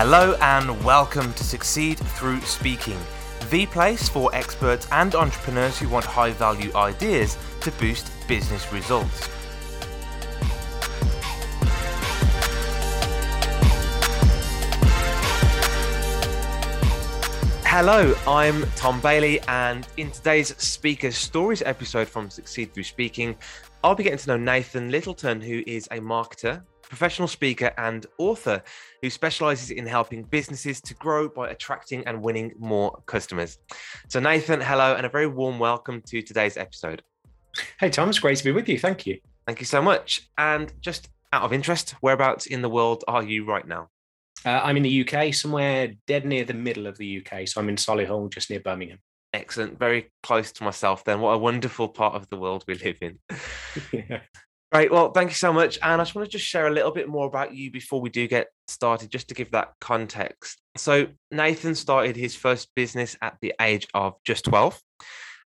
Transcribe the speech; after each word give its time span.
Hello 0.00 0.36
and 0.40 0.84
welcome 0.84 1.32
to 1.32 1.42
Succeed 1.42 1.98
Through 1.98 2.40
Speaking, 2.42 2.96
the 3.50 3.66
place 3.66 4.08
for 4.08 4.32
experts 4.32 4.86
and 4.92 5.12
entrepreneurs 5.16 5.76
who 5.76 5.88
want 5.88 6.04
high 6.04 6.30
value 6.30 6.70
ideas 6.76 7.36
to 7.62 7.72
boost 7.72 8.08
business 8.28 8.72
results. 8.72 9.28
Hello, 17.64 18.14
I'm 18.28 18.70
Tom 18.76 19.00
Bailey, 19.00 19.40
and 19.48 19.84
in 19.96 20.12
today's 20.12 20.56
Speaker 20.58 21.10
Stories 21.10 21.62
episode 21.62 22.06
from 22.06 22.30
Succeed 22.30 22.72
Through 22.72 22.84
Speaking, 22.84 23.34
I'll 23.82 23.96
be 23.96 24.04
getting 24.04 24.20
to 24.20 24.28
know 24.28 24.36
Nathan 24.36 24.92
Littleton, 24.92 25.40
who 25.40 25.64
is 25.66 25.88
a 25.90 25.98
marketer, 25.98 26.62
professional 26.88 27.28
speaker, 27.28 27.72
and 27.78 28.06
author 28.18 28.62
who 29.02 29.10
specializes 29.10 29.70
in 29.70 29.86
helping 29.86 30.22
businesses 30.24 30.80
to 30.80 30.94
grow 30.94 31.28
by 31.28 31.50
attracting 31.50 32.06
and 32.06 32.22
winning 32.22 32.52
more 32.58 33.02
customers. 33.06 33.58
So, 34.08 34.20
Nathan, 34.20 34.60
hello, 34.60 34.94
and 34.94 35.06
a 35.06 35.08
very 35.08 35.26
warm 35.26 35.58
welcome 35.58 36.02
to 36.06 36.22
today's 36.22 36.56
episode. 36.56 37.02
Hey, 37.78 37.90
Tom, 37.90 38.08
it's 38.08 38.18
great 38.18 38.38
to 38.38 38.44
be 38.44 38.52
with 38.52 38.68
you. 38.68 38.78
Thank 38.78 39.06
you. 39.06 39.18
Thank 39.46 39.60
you 39.60 39.66
so 39.66 39.82
much. 39.82 40.28
And 40.36 40.72
just 40.80 41.08
out 41.32 41.42
of 41.42 41.52
interest, 41.52 41.94
whereabouts 42.00 42.46
in 42.46 42.62
the 42.62 42.68
world 42.68 43.04
are 43.08 43.22
you 43.22 43.44
right 43.44 43.66
now? 43.66 43.88
Uh, 44.44 44.60
I'm 44.62 44.76
in 44.76 44.82
the 44.82 45.08
UK, 45.08 45.34
somewhere 45.34 45.94
dead 46.06 46.24
near 46.24 46.44
the 46.44 46.54
middle 46.54 46.86
of 46.86 46.96
the 46.98 47.24
UK. 47.24 47.48
So 47.48 47.60
I'm 47.60 47.68
in 47.68 47.76
Solihull, 47.76 48.32
just 48.32 48.50
near 48.50 48.60
Birmingham. 48.60 48.98
Excellent. 49.32 49.78
Very 49.78 50.10
close 50.22 50.52
to 50.52 50.64
myself 50.64 51.04
then. 51.04 51.20
What 51.20 51.32
a 51.32 51.38
wonderful 51.38 51.88
part 51.88 52.14
of 52.14 52.28
the 52.28 52.36
world 52.36 52.64
we 52.66 52.74
live 52.74 52.96
in. 53.00 53.18
yeah. 53.92 54.20
Right. 54.70 54.92
Well, 54.92 55.12
thank 55.12 55.30
you 55.30 55.34
so 55.34 55.50
much. 55.50 55.78
And 55.82 55.98
I 55.98 56.04
just 56.04 56.14
want 56.14 56.26
to 56.30 56.36
just 56.36 56.44
share 56.44 56.66
a 56.66 56.72
little 56.72 56.90
bit 56.90 57.08
more 57.08 57.26
about 57.26 57.54
you 57.54 57.70
before 57.70 58.02
we 58.02 58.10
do 58.10 58.28
get 58.28 58.48
started, 58.66 59.10
just 59.10 59.28
to 59.28 59.34
give 59.34 59.50
that 59.52 59.72
context. 59.80 60.58
So, 60.76 61.06
Nathan 61.30 61.74
started 61.74 62.16
his 62.16 62.36
first 62.36 62.68
business 62.76 63.16
at 63.22 63.38
the 63.40 63.54
age 63.60 63.86
of 63.94 64.14
just 64.24 64.44
12. 64.44 64.78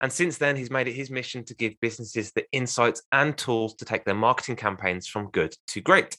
And 0.01 0.11
since 0.11 0.39
then, 0.39 0.55
he's 0.55 0.71
made 0.71 0.87
it 0.87 0.93
his 0.93 1.11
mission 1.11 1.45
to 1.45 1.55
give 1.55 1.79
businesses 1.79 2.31
the 2.31 2.45
insights 2.51 3.03
and 3.11 3.37
tools 3.37 3.75
to 3.75 3.85
take 3.85 4.05
their 4.05 4.15
marketing 4.15 4.55
campaigns 4.55 5.05
from 5.07 5.29
good 5.29 5.55
to 5.67 5.81
great. 5.81 6.17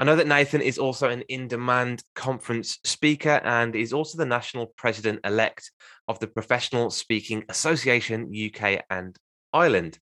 I 0.00 0.04
know 0.04 0.16
that 0.16 0.26
Nathan 0.26 0.60
is 0.60 0.78
also 0.78 1.08
an 1.08 1.22
in 1.28 1.46
demand 1.46 2.02
conference 2.16 2.78
speaker 2.84 3.40
and 3.44 3.76
is 3.76 3.92
also 3.92 4.18
the 4.18 4.26
national 4.26 4.72
president 4.76 5.20
elect 5.24 5.70
of 6.08 6.18
the 6.18 6.26
Professional 6.26 6.90
Speaking 6.90 7.44
Association 7.48 8.32
UK 8.34 8.82
and 8.90 9.16
Ireland 9.52 9.98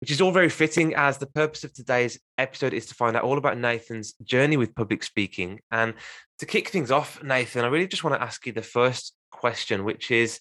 which 0.00 0.10
is 0.10 0.20
all 0.20 0.30
very 0.30 0.48
fitting 0.48 0.94
as 0.94 1.18
the 1.18 1.26
purpose 1.26 1.64
of 1.64 1.72
today's 1.72 2.18
episode 2.36 2.72
is 2.72 2.86
to 2.86 2.94
find 2.94 3.16
out 3.16 3.24
all 3.24 3.38
about 3.38 3.58
Nathan's 3.58 4.12
journey 4.22 4.56
with 4.56 4.74
public 4.74 5.02
speaking. 5.02 5.60
And 5.70 5.94
to 6.38 6.46
kick 6.46 6.68
things 6.68 6.90
off, 6.90 7.22
Nathan, 7.22 7.64
I 7.64 7.68
really 7.68 7.88
just 7.88 8.04
want 8.04 8.14
to 8.14 8.22
ask 8.22 8.46
you 8.46 8.52
the 8.52 8.62
first 8.62 9.14
question, 9.30 9.84
which 9.84 10.10
is 10.10 10.40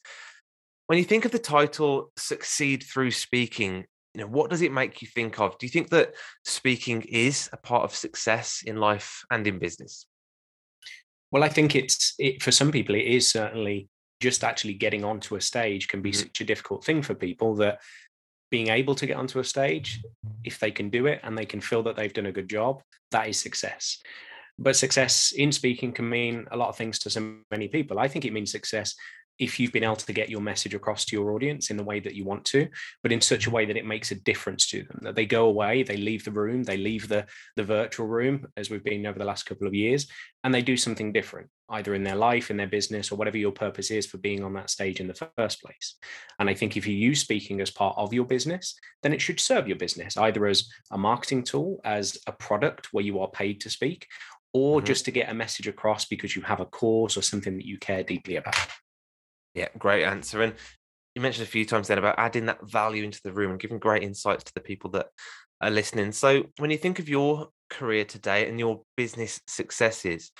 when 0.85 0.99
you 0.99 1.03
think 1.03 1.25
of 1.25 1.31
the 1.31 1.39
title 1.39 2.11
Succeed 2.17 2.83
Through 2.83 3.11
Speaking, 3.11 3.85
you 4.13 4.21
know, 4.21 4.27
what 4.27 4.49
does 4.49 4.61
it 4.61 4.71
make 4.71 5.01
you 5.01 5.07
think 5.07 5.39
of? 5.39 5.57
Do 5.57 5.65
you 5.65 5.71
think 5.71 5.89
that 5.89 6.13
speaking 6.45 7.01
is 7.03 7.49
a 7.51 7.57
part 7.57 7.83
of 7.83 7.93
success 7.93 8.63
in 8.65 8.77
life 8.77 9.23
and 9.31 9.45
in 9.45 9.59
business? 9.59 10.05
Well, 11.31 11.43
I 11.43 11.49
think 11.49 11.75
it's 11.75 12.13
it, 12.17 12.41
for 12.41 12.51
some 12.51 12.71
people, 12.71 12.95
it 12.95 13.05
is 13.05 13.27
certainly 13.27 13.89
just 14.19 14.43
actually 14.43 14.73
getting 14.73 15.03
onto 15.03 15.35
a 15.35 15.41
stage 15.41 15.87
can 15.87 16.01
be 16.01 16.11
mm-hmm. 16.11 16.21
such 16.21 16.41
a 16.41 16.45
difficult 16.45 16.83
thing 16.83 17.01
for 17.01 17.13
people 17.13 17.55
that 17.55 17.79
being 18.49 18.69
able 18.69 18.95
to 18.95 19.05
get 19.05 19.17
onto 19.17 19.39
a 19.39 19.43
stage, 19.43 20.03
if 20.43 20.59
they 20.59 20.71
can 20.71 20.89
do 20.89 21.05
it 21.07 21.19
and 21.23 21.37
they 21.37 21.45
can 21.45 21.61
feel 21.61 21.83
that 21.83 21.95
they've 21.95 22.13
done 22.13 22.27
a 22.27 22.31
good 22.31 22.49
job, 22.49 22.81
that 23.11 23.27
is 23.27 23.39
success. 23.39 24.01
But 24.59 24.75
success 24.75 25.33
in 25.35 25.51
speaking 25.51 25.91
can 25.91 26.09
mean 26.09 26.47
a 26.51 26.57
lot 26.57 26.69
of 26.69 26.77
things 26.77 26.99
to 26.99 27.09
so 27.09 27.35
many 27.51 27.67
people. 27.67 27.99
I 27.99 28.07
think 28.07 28.25
it 28.25 28.33
means 28.33 28.51
success 28.51 28.95
if 29.39 29.59
you've 29.59 29.71
been 29.71 29.83
able 29.83 29.95
to 29.95 30.13
get 30.13 30.29
your 30.29 30.41
message 30.41 30.73
across 30.73 31.05
to 31.05 31.15
your 31.15 31.31
audience 31.31 31.69
in 31.69 31.77
the 31.77 31.83
way 31.83 31.99
that 31.99 32.15
you 32.15 32.25
want 32.25 32.43
to, 32.45 32.67
but 33.03 33.11
in 33.11 33.21
such 33.21 33.47
a 33.47 33.51
way 33.51 33.65
that 33.65 33.77
it 33.77 33.85
makes 33.85 34.11
a 34.11 34.15
difference 34.15 34.67
to 34.67 34.83
them, 34.83 34.99
that 35.01 35.15
they 35.15 35.25
go 35.25 35.45
away, 35.45 35.83
they 35.83 35.97
leave 35.97 36.23
the 36.23 36.31
room, 36.31 36.63
they 36.63 36.77
leave 36.77 37.07
the, 37.07 37.25
the 37.55 37.63
virtual 37.63 38.07
room, 38.07 38.47
as 38.57 38.69
we've 38.69 38.83
been 38.83 39.05
over 39.05 39.19
the 39.19 39.25
last 39.25 39.45
couple 39.45 39.67
of 39.67 39.73
years, 39.73 40.07
and 40.43 40.53
they 40.53 40.61
do 40.61 40.77
something 40.77 41.11
different, 41.11 41.49
either 41.69 41.93
in 41.93 42.03
their 42.03 42.15
life, 42.15 42.49
in 42.49 42.57
their 42.57 42.67
business, 42.67 43.11
or 43.11 43.15
whatever 43.15 43.37
your 43.37 43.51
purpose 43.51 43.91
is 43.91 44.05
for 44.05 44.17
being 44.17 44.43
on 44.43 44.53
that 44.53 44.69
stage 44.69 44.99
in 44.99 45.07
the 45.07 45.29
first 45.37 45.61
place. 45.61 45.95
And 46.39 46.49
I 46.49 46.53
think 46.53 46.75
if 46.75 46.87
you 46.87 46.95
use 46.95 47.19
speaking 47.19 47.61
as 47.61 47.69
part 47.69 47.95
of 47.97 48.13
your 48.13 48.25
business, 48.25 48.75
then 49.03 49.13
it 49.13 49.21
should 49.21 49.39
serve 49.39 49.67
your 49.67 49.77
business, 49.77 50.17
either 50.17 50.47
as 50.47 50.67
a 50.91 50.97
marketing 50.97 51.43
tool, 51.43 51.79
as 51.83 52.17
a 52.27 52.31
product 52.31 52.93
where 52.93 53.03
you 53.03 53.19
are 53.19 53.29
paid 53.29 53.61
to 53.61 53.69
speak, 53.69 54.07
or 54.53 54.79
mm-hmm. 54.79 54.87
just 54.87 55.05
to 55.05 55.11
get 55.11 55.29
a 55.29 55.33
message 55.33 55.67
across 55.67 56.05
because 56.05 56.35
you 56.35 56.41
have 56.41 56.59
a 56.59 56.65
cause 56.65 57.17
or 57.17 57.21
something 57.21 57.57
that 57.57 57.65
you 57.65 57.77
care 57.77 58.03
deeply 58.03 58.37
about. 58.37 58.55
Yeah, 59.57 59.69
great 59.79 60.03
answer. 60.03 60.43
And 60.43 60.53
you 61.15 61.21
mentioned 61.23 61.47
a 61.47 61.49
few 61.49 61.65
times 61.65 61.87
then 61.87 61.97
about 61.97 62.19
adding 62.19 62.45
that 62.45 62.69
value 62.69 63.03
into 63.03 63.19
the 63.23 63.33
room 63.33 63.49
and 63.49 63.59
giving 63.59 63.79
great 63.79 64.03
insights 64.03 64.43
to 64.43 64.53
the 64.53 64.61
people 64.61 64.91
that 64.91 65.07
are 65.61 65.71
listening. 65.71 66.11
So, 66.11 66.43
when 66.59 66.69
you 66.69 66.77
think 66.77 66.99
of 66.99 67.09
your 67.09 67.47
career 67.71 68.05
today 68.05 68.47
and 68.47 68.59
your 68.59 68.83
business 68.95 69.41
successes, 69.47 70.31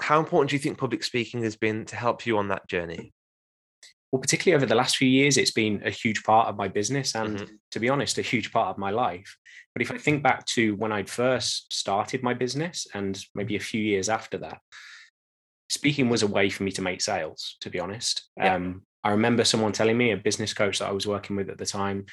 how 0.00 0.18
important 0.18 0.50
do 0.50 0.56
you 0.56 0.60
think 0.60 0.76
public 0.76 1.04
speaking 1.04 1.44
has 1.44 1.54
been 1.54 1.84
to 1.84 1.94
help 1.94 2.26
you 2.26 2.36
on 2.36 2.48
that 2.48 2.68
journey? 2.68 3.12
Well, 4.10 4.20
particularly 4.20 4.56
over 4.56 4.66
the 4.66 4.74
last 4.74 4.96
few 4.96 5.08
years, 5.08 5.36
it's 5.36 5.52
been 5.52 5.82
a 5.84 5.90
huge 5.90 6.24
part 6.24 6.48
of 6.48 6.56
my 6.56 6.66
business 6.66 7.14
and, 7.14 7.38
mm-hmm. 7.38 7.54
to 7.70 7.78
be 7.78 7.88
honest, 7.88 8.18
a 8.18 8.22
huge 8.22 8.50
part 8.50 8.70
of 8.70 8.78
my 8.78 8.90
life. 8.90 9.36
But 9.72 9.82
if 9.82 9.92
I 9.92 9.98
think 9.98 10.24
back 10.24 10.46
to 10.46 10.74
when 10.76 10.90
I'd 10.90 11.10
first 11.10 11.72
started 11.72 12.24
my 12.24 12.34
business 12.34 12.88
and 12.92 13.22
maybe 13.36 13.54
a 13.54 13.60
few 13.60 13.80
years 13.80 14.08
after 14.08 14.38
that, 14.38 14.58
speaking 15.68 16.08
was 16.08 16.22
a 16.22 16.26
way 16.26 16.50
for 16.50 16.62
me 16.62 16.72
to 16.72 16.82
make 16.82 17.00
sales, 17.00 17.56
to 17.60 17.70
be 17.70 17.80
honest. 17.80 18.28
Yeah. 18.36 18.54
Um, 18.54 18.82
I 19.04 19.12
remember 19.12 19.44
someone 19.44 19.72
telling 19.72 19.96
me, 19.96 20.10
a 20.10 20.16
business 20.16 20.52
coach 20.52 20.80
that 20.80 20.88
I 20.88 20.92
was 20.92 21.06
working 21.06 21.36
with 21.36 21.48
at 21.50 21.58
the 21.58 21.64
time, 21.64 22.06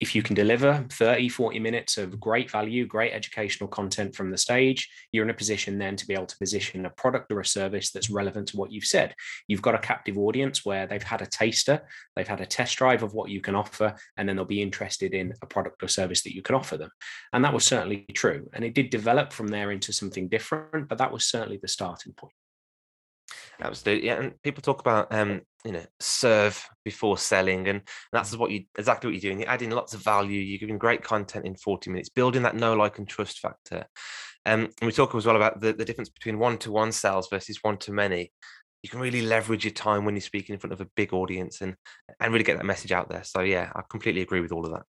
if 0.00 0.14
you 0.14 0.22
can 0.22 0.34
deliver 0.34 0.84
30, 0.90 1.30
40 1.30 1.58
minutes 1.58 1.96
of 1.96 2.20
great 2.20 2.50
value, 2.50 2.86
great 2.86 3.14
educational 3.14 3.68
content 3.68 4.14
from 4.14 4.30
the 4.30 4.36
stage, 4.36 4.88
you're 5.10 5.24
in 5.24 5.30
a 5.30 5.34
position 5.34 5.78
then 5.78 5.96
to 5.96 6.06
be 6.06 6.12
able 6.12 6.26
to 6.26 6.36
position 6.36 6.84
a 6.84 6.90
product 6.90 7.32
or 7.32 7.40
a 7.40 7.46
service 7.46 7.90
that's 7.90 8.10
relevant 8.10 8.48
to 8.48 8.58
what 8.58 8.70
you've 8.70 8.84
said. 8.84 9.14
You've 9.48 9.62
got 9.62 9.74
a 9.74 9.78
captive 9.78 10.18
audience 10.18 10.64
where 10.64 10.86
they've 10.86 11.02
had 11.02 11.22
a 11.22 11.26
taster, 11.26 11.80
they've 12.14 12.28
had 12.28 12.42
a 12.42 12.46
test 12.46 12.76
drive 12.76 13.02
of 13.02 13.14
what 13.14 13.30
you 13.30 13.40
can 13.40 13.54
offer, 13.54 13.96
and 14.18 14.28
then 14.28 14.36
they'll 14.36 14.44
be 14.44 14.60
interested 14.60 15.14
in 15.14 15.32
a 15.40 15.46
product 15.46 15.82
or 15.82 15.88
service 15.88 16.22
that 16.24 16.34
you 16.34 16.42
can 16.42 16.54
offer 16.54 16.76
them. 16.76 16.90
And 17.32 17.42
that 17.44 17.54
was 17.54 17.64
certainly 17.64 18.04
true. 18.12 18.50
And 18.52 18.62
it 18.62 18.74
did 18.74 18.90
develop 18.90 19.32
from 19.32 19.48
there 19.48 19.70
into 19.70 19.92
something 19.94 20.28
different, 20.28 20.88
but 20.88 20.98
that 20.98 21.12
was 21.12 21.24
certainly 21.24 21.56
the 21.56 21.68
starting 21.68 22.12
point. 22.12 22.34
Absolutely, 23.60 24.06
yeah. 24.06 24.20
And 24.20 24.42
people 24.42 24.62
talk 24.62 24.80
about 24.80 25.12
um, 25.12 25.40
you 25.64 25.72
know, 25.72 25.84
serve 25.98 26.64
before 26.84 27.18
selling, 27.18 27.68
and 27.68 27.82
that's 28.12 28.34
mm. 28.34 28.38
what 28.38 28.50
you 28.50 28.64
exactly 28.78 29.08
what 29.08 29.14
you're 29.14 29.32
doing. 29.32 29.40
You're 29.40 29.50
adding 29.50 29.70
lots 29.70 29.94
of 29.94 30.02
value. 30.02 30.40
You're 30.40 30.60
giving 30.60 30.78
great 30.78 31.02
content 31.02 31.44
in 31.44 31.56
40 31.56 31.90
minutes, 31.90 32.08
building 32.08 32.42
that 32.42 32.54
know, 32.54 32.74
like, 32.74 32.98
and 32.98 33.08
trust 33.08 33.40
factor. 33.40 33.86
Um, 34.44 34.68
and 34.80 34.86
we 34.86 34.92
talk 34.92 35.14
as 35.16 35.26
well 35.26 35.34
about 35.34 35.60
the, 35.60 35.72
the 35.72 35.84
difference 35.84 36.08
between 36.08 36.38
one-to-one 36.38 36.92
sales 36.92 37.28
versus 37.28 37.58
one-to-many. 37.62 38.30
You 38.84 38.88
can 38.88 39.00
really 39.00 39.22
leverage 39.22 39.64
your 39.64 39.72
time 39.72 40.04
when 40.04 40.14
you're 40.14 40.20
speaking 40.20 40.52
in 40.52 40.60
front 40.60 40.72
of 40.72 40.80
a 40.80 40.88
big 40.94 41.12
audience 41.12 41.60
and 41.60 41.74
and 42.20 42.32
really 42.32 42.44
get 42.44 42.58
that 42.58 42.64
message 42.64 42.92
out 42.92 43.08
there. 43.08 43.24
So 43.24 43.40
yeah, 43.40 43.72
I 43.74 43.82
completely 43.90 44.22
agree 44.22 44.40
with 44.40 44.52
all 44.52 44.64
of 44.64 44.72
that. 44.72 44.82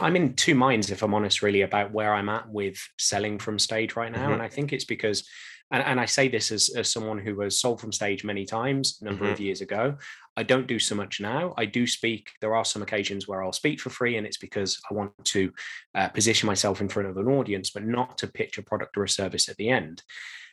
I'm 0.00 0.16
in 0.16 0.34
two 0.34 0.54
minds, 0.54 0.90
if 0.90 1.02
I'm 1.02 1.12
honest, 1.12 1.42
really, 1.42 1.62
about 1.62 1.92
where 1.92 2.14
I'm 2.14 2.28
at 2.28 2.48
with 2.48 2.78
selling 2.98 3.38
from 3.38 3.58
stage 3.58 3.96
right 3.96 4.10
now. 4.10 4.24
Mm-hmm. 4.24 4.32
And 4.34 4.42
I 4.42 4.48
think 4.48 4.72
it's 4.72 4.84
because 4.84 5.28
and, 5.74 5.82
and 5.82 6.00
I 6.00 6.06
say 6.06 6.28
this 6.28 6.52
as, 6.52 6.70
as 6.76 6.88
someone 6.88 7.18
who 7.18 7.40
has 7.40 7.58
sold 7.58 7.80
from 7.80 7.90
stage 7.90 8.22
many 8.22 8.44
times 8.44 8.98
a 9.00 9.06
number 9.06 9.24
mm-hmm. 9.24 9.32
of 9.32 9.40
years 9.40 9.60
ago. 9.60 9.96
I 10.36 10.44
don't 10.44 10.68
do 10.68 10.78
so 10.78 10.94
much 10.94 11.20
now. 11.20 11.52
I 11.56 11.64
do 11.64 11.84
speak. 11.86 12.30
There 12.40 12.54
are 12.54 12.64
some 12.64 12.82
occasions 12.82 13.26
where 13.26 13.42
I'll 13.42 13.52
speak 13.52 13.80
for 13.80 13.90
free, 13.90 14.16
and 14.16 14.26
it's 14.26 14.36
because 14.36 14.80
I 14.88 14.94
want 14.94 15.12
to 15.24 15.52
uh, 15.96 16.08
position 16.08 16.46
myself 16.46 16.80
in 16.80 16.88
front 16.88 17.08
of 17.08 17.16
an 17.16 17.26
audience, 17.26 17.70
but 17.70 17.84
not 17.84 18.18
to 18.18 18.28
pitch 18.28 18.56
a 18.56 18.62
product 18.62 18.96
or 18.96 19.04
a 19.04 19.08
service 19.08 19.48
at 19.48 19.56
the 19.56 19.68
end. 19.68 20.02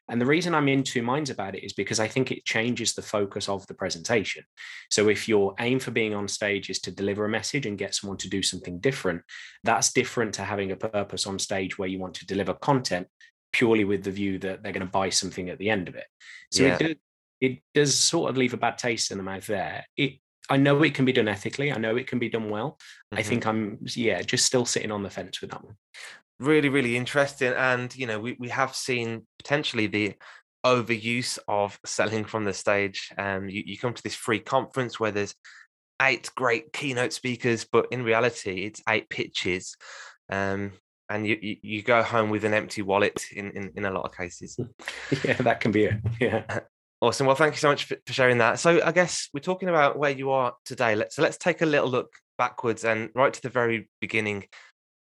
And 0.10 0.20
the 0.20 0.26
reason 0.26 0.56
I'm 0.56 0.68
in 0.68 0.84
two 0.84 1.04
minds 1.04 1.30
about 1.30 1.56
it 1.56 1.64
is 1.64 1.74
because 1.74 2.00
I 2.00 2.08
think 2.08 2.32
it 2.32 2.44
changes 2.44 2.94
the 2.94 3.02
focus 3.04 3.48
of 3.48 3.66
the 3.68 3.76
presentation. 3.76 4.44
So 4.90 5.08
if 5.08 5.28
your 5.28 5.54
aim 5.60 5.80
for 5.80 5.92
being 5.92 6.16
on 6.16 6.28
stage 6.28 6.70
is 6.70 6.80
to 6.82 6.92
deliver 6.92 7.26
a 7.26 7.30
message 7.30 7.66
and 7.66 7.78
get 7.78 7.94
someone 7.96 8.18
to 8.18 8.30
do 8.30 8.42
something 8.42 8.80
different, 8.80 9.22
that's 9.64 9.94
different 9.94 10.34
to 10.34 10.44
having 10.44 10.72
a 10.72 10.76
purpose 10.76 11.28
on 11.28 11.38
stage 11.38 11.78
where 11.78 11.88
you 11.88 12.00
want 12.00 12.16
to 12.16 12.26
deliver 12.26 12.54
content 12.56 13.08
purely 13.52 13.84
with 13.84 14.04
the 14.04 14.12
view 14.12 14.40
that 14.40 14.64
they're 14.64 14.72
going 14.72 14.86
to 14.86 14.92
buy 14.92 15.10
something 15.10 15.50
at 15.50 15.58
the 15.58 15.70
end 15.70 15.88
of 15.88 15.96
it. 15.96 16.06
So 16.52 16.64
yeah. 16.64 16.76
it, 16.76 16.80
does, 16.80 16.96
it 17.42 17.60
does 17.74 18.00
sort 18.00 18.30
of 18.30 18.38
leave 18.38 18.54
a 18.54 18.58
bad 18.58 18.78
taste 18.78 19.12
in 19.12 19.18
the 19.18 19.24
mouth 19.24 19.48
there. 19.48 19.86
It, 19.98 20.20
I 20.50 20.58
know 20.58 20.82
it 20.84 20.94
can 20.94 21.06
be 21.06 21.14
done 21.14 21.28
ethically. 21.28 21.72
I 21.72 21.78
know 21.78 21.96
it 21.96 22.08
can 22.08 22.20
be 22.20 22.30
done 22.30 22.50
well. 22.50 22.72
Mm-hmm. 22.72 23.20
I 23.20 23.24
think 23.24 23.46
I'm, 23.46 23.80
yeah, 23.96 24.22
just 24.22 24.46
still 24.46 24.66
sitting 24.66 24.92
on 24.92 25.04
the 25.04 25.10
fence 25.10 25.42
with 25.42 25.52
that 25.52 25.64
one. 25.64 25.76
Really, 26.40 26.70
really 26.70 26.98
interesting. 26.98 27.54
And, 27.54 27.96
you 27.96 28.08
know, 28.08 28.20
we, 28.20 28.36
we 28.40 28.50
have 28.50 28.76
seen 28.76 29.28
potentially 29.38 29.88
the 29.88 30.16
overuse 30.66 31.40
of 31.48 31.80
selling 31.86 32.26
from 32.26 32.46
the 32.46 32.54
stage. 32.54 33.12
Um, 33.18 33.50
you, 33.50 33.64
you 33.66 33.78
come 33.78 33.94
to 33.94 34.04
this 34.04 34.16
free 34.16 34.40
conference 34.40 35.00
where 35.00 35.12
there's 35.12 35.36
eight 36.02 36.32
great 36.36 36.74
keynote 36.74 37.14
speakers, 37.14 37.66
but 37.72 37.88
in 37.92 38.04
reality, 38.04 38.66
it's 38.66 38.82
eight 38.90 39.10
pitches. 39.10 39.76
Um, 40.30 40.72
and 41.12 41.28
you, 41.28 41.38
you, 41.42 41.58
you 41.62 41.82
go 41.82 42.02
home 42.02 42.30
with 42.30 42.46
an 42.46 42.54
empty 42.54 42.82
wallet 42.82 43.26
in, 43.34 43.52
in, 43.52 43.72
in 43.76 43.86
a 43.86 43.92
lot 43.92 44.06
of 44.06 44.16
cases. 44.16 44.58
yeah, 45.24 45.34
that 45.34 45.60
can 45.60 45.72
be 45.72 45.86
it. 45.86 45.96
Yeah. 46.20 46.60
Awesome. 47.02 47.28
Well, 47.28 47.36
thank 47.36 47.54
you 47.54 47.60
so 47.60 47.68
much 47.70 47.86
for, 47.86 47.98
for 48.06 48.14
sharing 48.14 48.38
that. 48.38 48.60
So 48.60 48.82
I 48.84 48.92
guess 48.92 49.28
we're 49.34 49.42
talking 49.42 49.70
about 49.70 49.98
where 49.98 50.12
you 50.12 50.32
are 50.32 50.54
today. 50.66 50.96
Let's 50.96 51.16
so 51.16 51.22
let's 51.22 51.38
take 51.38 51.62
a 51.62 51.66
little 51.66 51.90
look 51.90 52.14
backwards 52.38 52.86
and 52.86 53.10
right 53.14 53.34
to 53.34 53.42
the 53.42 53.50
very 53.50 53.90
beginning. 54.00 54.46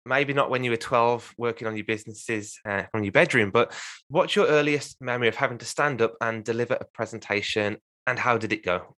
Maybe 0.06 0.34
not 0.34 0.50
when 0.50 0.64
you 0.64 0.72
were 0.72 0.78
12 0.78 1.36
working 1.38 1.68
on 1.68 1.76
your 1.76 1.86
businesses 1.86 2.58
uh, 2.66 2.84
from 2.92 3.04
your 3.04 3.12
bedroom, 3.12 3.52
but 3.52 3.72
what's 4.08 4.36
your 4.36 4.48
earliest 4.48 5.00
memory 5.02 5.28
of 5.28 5.36
having 5.36 5.60
to 5.60 5.66
stand 5.66 6.02
up 6.02 6.16
and 6.22 6.44
deliver 6.44 6.74
a 6.74 6.86
presentation 6.86 7.78
and 8.08 8.18
how 8.18 8.40
did 8.40 8.52
it 8.52 8.66
go? 8.66 8.96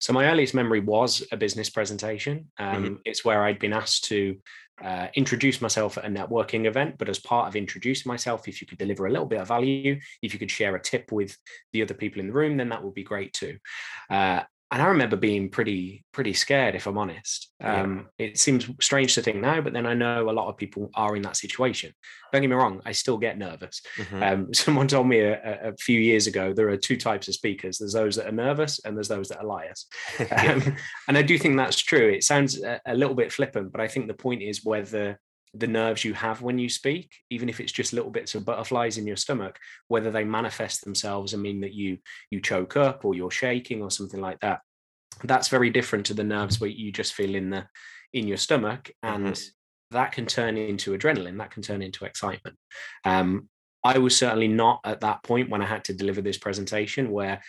So 0.00 0.12
my 0.12 0.30
earliest 0.30 0.54
memory 0.54 0.78
was 0.78 1.26
a 1.32 1.36
business 1.36 1.70
presentation. 1.70 2.50
Mm-hmm. 2.60 2.76
Um, 2.76 2.84
mm-hmm. 2.84 2.94
It's 3.04 3.24
where 3.24 3.42
I'd 3.42 3.58
been 3.58 3.72
asked 3.72 4.04
to 4.04 4.36
uh, 4.84 5.08
introduce 5.14 5.60
myself 5.60 5.98
at 5.98 6.04
a 6.04 6.08
networking 6.08 6.66
event, 6.66 6.96
but 6.98 7.08
as 7.08 7.18
part 7.18 7.48
of 7.48 7.56
introducing 7.56 8.08
myself, 8.08 8.48
if 8.48 8.60
you 8.60 8.66
could 8.66 8.78
deliver 8.78 9.06
a 9.06 9.10
little 9.10 9.26
bit 9.26 9.40
of 9.40 9.48
value, 9.48 9.98
if 10.22 10.32
you 10.32 10.38
could 10.38 10.50
share 10.50 10.76
a 10.76 10.82
tip 10.82 11.10
with 11.12 11.36
the 11.72 11.82
other 11.82 11.94
people 11.94 12.20
in 12.20 12.28
the 12.28 12.32
room, 12.32 12.56
then 12.56 12.68
that 12.68 12.82
would 12.82 12.94
be 12.94 13.04
great 13.04 13.32
too. 13.32 13.58
Uh, 14.10 14.42
and 14.70 14.82
I 14.82 14.86
remember 14.86 15.16
being 15.16 15.48
pretty 15.48 16.04
pretty 16.12 16.34
scared, 16.34 16.74
if 16.74 16.86
I'm 16.86 16.98
honest. 16.98 17.50
Um, 17.62 18.08
yeah. 18.18 18.26
It 18.26 18.38
seems 18.38 18.68
strange 18.80 19.14
to 19.14 19.22
think 19.22 19.38
now, 19.38 19.60
but 19.60 19.72
then 19.72 19.86
I 19.86 19.94
know 19.94 20.28
a 20.28 20.32
lot 20.32 20.48
of 20.48 20.56
people 20.58 20.90
are 20.94 21.16
in 21.16 21.22
that 21.22 21.36
situation. 21.36 21.92
Don't 22.32 22.42
get 22.42 22.48
me 22.48 22.56
wrong, 22.56 22.82
I 22.84 22.92
still 22.92 23.16
get 23.16 23.38
nervous. 23.38 23.80
Mm-hmm. 23.96 24.22
Um, 24.22 24.48
someone 24.54 24.88
told 24.88 25.08
me 25.08 25.20
a, 25.20 25.70
a, 25.70 25.76
few 25.76 25.98
years 25.98 26.26
ago 26.26 26.52
there 26.52 26.68
are 26.68 26.76
two 26.76 26.96
types 26.96 27.28
of 27.28 27.34
speakers. 27.34 27.78
There's 27.78 27.94
those 27.94 28.16
that 28.16 28.26
are 28.26 28.32
nervous, 28.32 28.80
and 28.84 28.94
there's 28.94 29.08
those 29.08 29.28
that 29.28 29.38
are 29.38 29.46
liars. 29.46 29.86
um, 30.18 30.76
and 31.08 31.16
I 31.16 31.22
do 31.22 31.38
think 31.38 31.56
that's 31.56 31.80
true. 31.80 32.10
It 32.10 32.24
sounds 32.24 32.62
a, 32.62 32.80
a 32.86 32.94
little 32.94 33.14
bit 33.14 33.32
flippant, 33.32 33.72
but 33.72 33.80
I 33.80 33.88
think 33.88 34.06
the 34.06 34.14
point 34.14 34.42
is 34.42 34.64
whether 34.64 35.18
the 35.54 35.66
nerves 35.66 36.04
you 36.04 36.14
have 36.14 36.42
when 36.42 36.58
you 36.58 36.68
speak, 36.68 37.10
even 37.30 37.48
if 37.48 37.60
it's 37.60 37.72
just 37.72 37.92
little 37.92 38.10
bits 38.10 38.34
of 38.34 38.44
butterflies 38.44 38.98
in 38.98 39.06
your 39.06 39.16
stomach, 39.16 39.58
whether 39.88 40.10
they 40.10 40.24
manifest 40.24 40.84
themselves 40.84 41.32
and 41.32 41.42
mean 41.42 41.60
that 41.60 41.74
you 41.74 41.98
you 42.30 42.40
choke 42.40 42.76
up 42.76 43.04
or 43.04 43.14
you're 43.14 43.30
shaking 43.30 43.82
or 43.82 43.90
something 43.90 44.20
like 44.20 44.40
that. 44.40 44.60
That's 45.24 45.48
very 45.48 45.70
different 45.70 46.06
to 46.06 46.14
the 46.14 46.24
nerves 46.24 46.60
where 46.60 46.70
you 46.70 46.92
just 46.92 47.14
feel 47.14 47.34
in 47.34 47.50
the 47.50 47.66
in 48.12 48.26
your 48.26 48.36
stomach, 48.36 48.90
and 49.02 49.26
mm-hmm. 49.26 49.96
that 49.96 50.12
can 50.12 50.26
turn 50.26 50.56
into 50.56 50.96
adrenaline. 50.96 51.38
That 51.38 51.50
can 51.50 51.62
turn 51.62 51.82
into 51.82 52.04
excitement. 52.04 52.56
Um, 53.04 53.48
I 53.84 53.98
was 53.98 54.16
certainly 54.16 54.48
not 54.48 54.80
at 54.84 55.00
that 55.00 55.22
point 55.22 55.50
when 55.50 55.62
I 55.62 55.66
had 55.66 55.84
to 55.84 55.94
deliver 55.94 56.20
this 56.20 56.38
presentation 56.38 57.10
where 57.10 57.40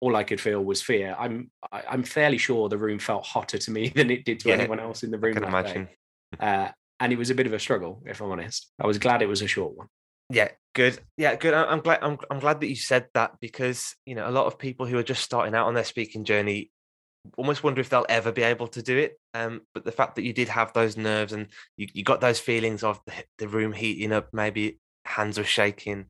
all 0.00 0.16
I 0.16 0.24
could 0.24 0.40
feel 0.40 0.64
was 0.64 0.82
fear. 0.82 1.16
I'm 1.18 1.50
I'm 1.72 2.02
fairly 2.02 2.38
sure 2.38 2.68
the 2.68 2.78
room 2.78 2.98
felt 2.98 3.26
hotter 3.26 3.58
to 3.58 3.70
me 3.70 3.88
than 3.94 4.10
it 4.10 4.24
did 4.24 4.40
to 4.40 4.48
yeah, 4.48 4.56
anyone 4.56 4.80
else 4.80 5.02
in 5.02 5.10
the 5.10 5.18
room. 5.18 5.36
I 5.38 5.40
can 5.40 5.48
imagine. 5.48 5.88
Uh, 6.38 6.68
and 7.00 7.12
it 7.12 7.18
was 7.18 7.30
a 7.30 7.34
bit 7.34 7.46
of 7.46 7.52
a 7.52 7.58
struggle, 7.58 8.02
if 8.06 8.20
I'm 8.20 8.30
honest. 8.30 8.70
I 8.80 8.86
was 8.86 8.98
glad 8.98 9.22
it 9.22 9.28
was 9.28 9.42
a 9.42 9.46
short 9.46 9.76
one. 9.76 9.88
Yeah, 10.30 10.48
good. 10.74 10.98
Yeah, 11.16 11.36
good. 11.36 11.54
I'm 11.54 11.80
glad. 11.80 12.00
I'm, 12.02 12.18
I'm 12.30 12.40
glad 12.40 12.60
that 12.60 12.68
you 12.68 12.76
said 12.76 13.06
that 13.14 13.32
because 13.40 13.94
you 14.04 14.14
know 14.14 14.28
a 14.28 14.32
lot 14.32 14.46
of 14.46 14.58
people 14.58 14.86
who 14.86 14.98
are 14.98 15.02
just 15.02 15.22
starting 15.22 15.54
out 15.54 15.66
on 15.66 15.74
their 15.74 15.84
speaking 15.84 16.24
journey 16.24 16.70
almost 17.36 17.62
wonder 17.62 17.80
if 17.80 17.88
they'll 17.88 18.06
ever 18.08 18.32
be 18.32 18.42
able 18.42 18.68
to 18.68 18.82
do 18.82 18.96
it. 18.96 19.18
Um, 19.34 19.62
but 19.74 19.84
the 19.84 19.92
fact 19.92 20.16
that 20.16 20.22
you 20.22 20.32
did 20.32 20.48
have 20.48 20.72
those 20.72 20.96
nerves 20.96 21.32
and 21.32 21.48
you, 21.76 21.88
you 21.92 22.04
got 22.04 22.20
those 22.20 22.40
feelings 22.40 22.82
of 22.82 23.00
the, 23.06 23.12
the 23.38 23.48
room 23.48 23.72
heating 23.72 24.12
up, 24.12 24.28
maybe 24.32 24.78
hands 25.04 25.38
were 25.38 25.44
shaking, 25.44 26.06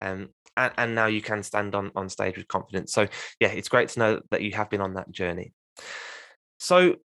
um, 0.00 0.28
and, 0.56 0.72
and 0.76 0.94
now 0.94 1.06
you 1.06 1.20
can 1.20 1.42
stand 1.42 1.74
on 1.74 1.90
on 1.94 2.08
stage 2.08 2.36
with 2.36 2.48
confidence. 2.48 2.92
So 2.92 3.08
yeah, 3.40 3.48
it's 3.48 3.68
great 3.68 3.90
to 3.90 3.98
know 3.98 4.20
that 4.30 4.42
you 4.42 4.52
have 4.52 4.70
been 4.70 4.80
on 4.80 4.94
that 4.94 5.10
journey. 5.10 5.52
So 6.58 6.96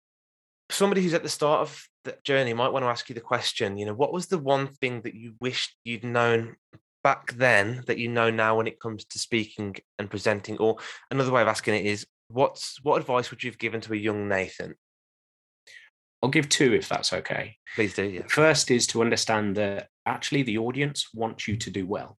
somebody 0.70 1.02
who's 1.02 1.14
at 1.14 1.22
the 1.22 1.28
start 1.28 1.62
of 1.62 1.82
that 2.04 2.24
journey 2.24 2.52
might 2.52 2.72
want 2.72 2.84
to 2.84 2.88
ask 2.88 3.08
you 3.08 3.14
the 3.14 3.20
question 3.20 3.76
you 3.76 3.86
know 3.86 3.94
what 3.94 4.12
was 4.12 4.26
the 4.26 4.38
one 4.38 4.66
thing 4.66 5.00
that 5.02 5.14
you 5.14 5.34
wished 5.40 5.76
you'd 5.84 6.04
known 6.04 6.56
back 7.02 7.32
then 7.34 7.82
that 7.86 7.98
you 7.98 8.08
know 8.08 8.30
now 8.30 8.56
when 8.56 8.66
it 8.66 8.80
comes 8.80 9.04
to 9.04 9.18
speaking 9.18 9.76
and 9.98 10.10
presenting? 10.10 10.58
Or 10.58 10.76
another 11.10 11.32
way 11.32 11.42
of 11.42 11.48
asking 11.48 11.74
it 11.74 11.86
is 11.86 12.06
what's 12.28 12.82
what 12.82 13.00
advice 13.00 13.30
would 13.30 13.42
you 13.42 13.50
have 13.50 13.58
given 13.58 13.80
to 13.82 13.92
a 13.92 13.96
young 13.96 14.28
nathan? 14.28 14.74
I'll 16.22 16.30
give 16.30 16.48
two 16.48 16.72
if 16.74 16.88
that's 16.88 17.12
okay. 17.12 17.56
Please 17.74 17.94
do 17.94 18.04
yeah. 18.04 18.22
First 18.28 18.70
is 18.70 18.86
to 18.88 19.02
understand 19.02 19.56
that 19.56 19.88
actually 20.06 20.42
the 20.42 20.58
audience 20.58 21.08
wants 21.12 21.48
you 21.48 21.56
to 21.56 21.70
do 21.70 21.86
well. 21.86 22.16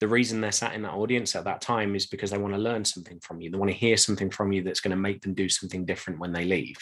The 0.00 0.08
reason 0.08 0.40
they're 0.40 0.52
sat 0.52 0.74
in 0.74 0.82
that 0.82 0.94
audience 0.94 1.36
at 1.36 1.44
that 1.44 1.60
time 1.60 1.94
is 1.94 2.06
because 2.06 2.32
they 2.32 2.38
want 2.38 2.52
to 2.52 2.60
learn 2.60 2.84
something 2.84 3.20
from 3.20 3.40
you. 3.40 3.50
They 3.50 3.56
want 3.56 3.70
to 3.70 3.76
hear 3.76 3.96
something 3.96 4.28
from 4.28 4.52
you 4.52 4.62
that's 4.62 4.80
going 4.80 4.90
to 4.90 4.96
make 4.96 5.22
them 5.22 5.34
do 5.34 5.48
something 5.48 5.84
different 5.84 6.18
when 6.18 6.32
they 6.32 6.44
leave 6.44 6.76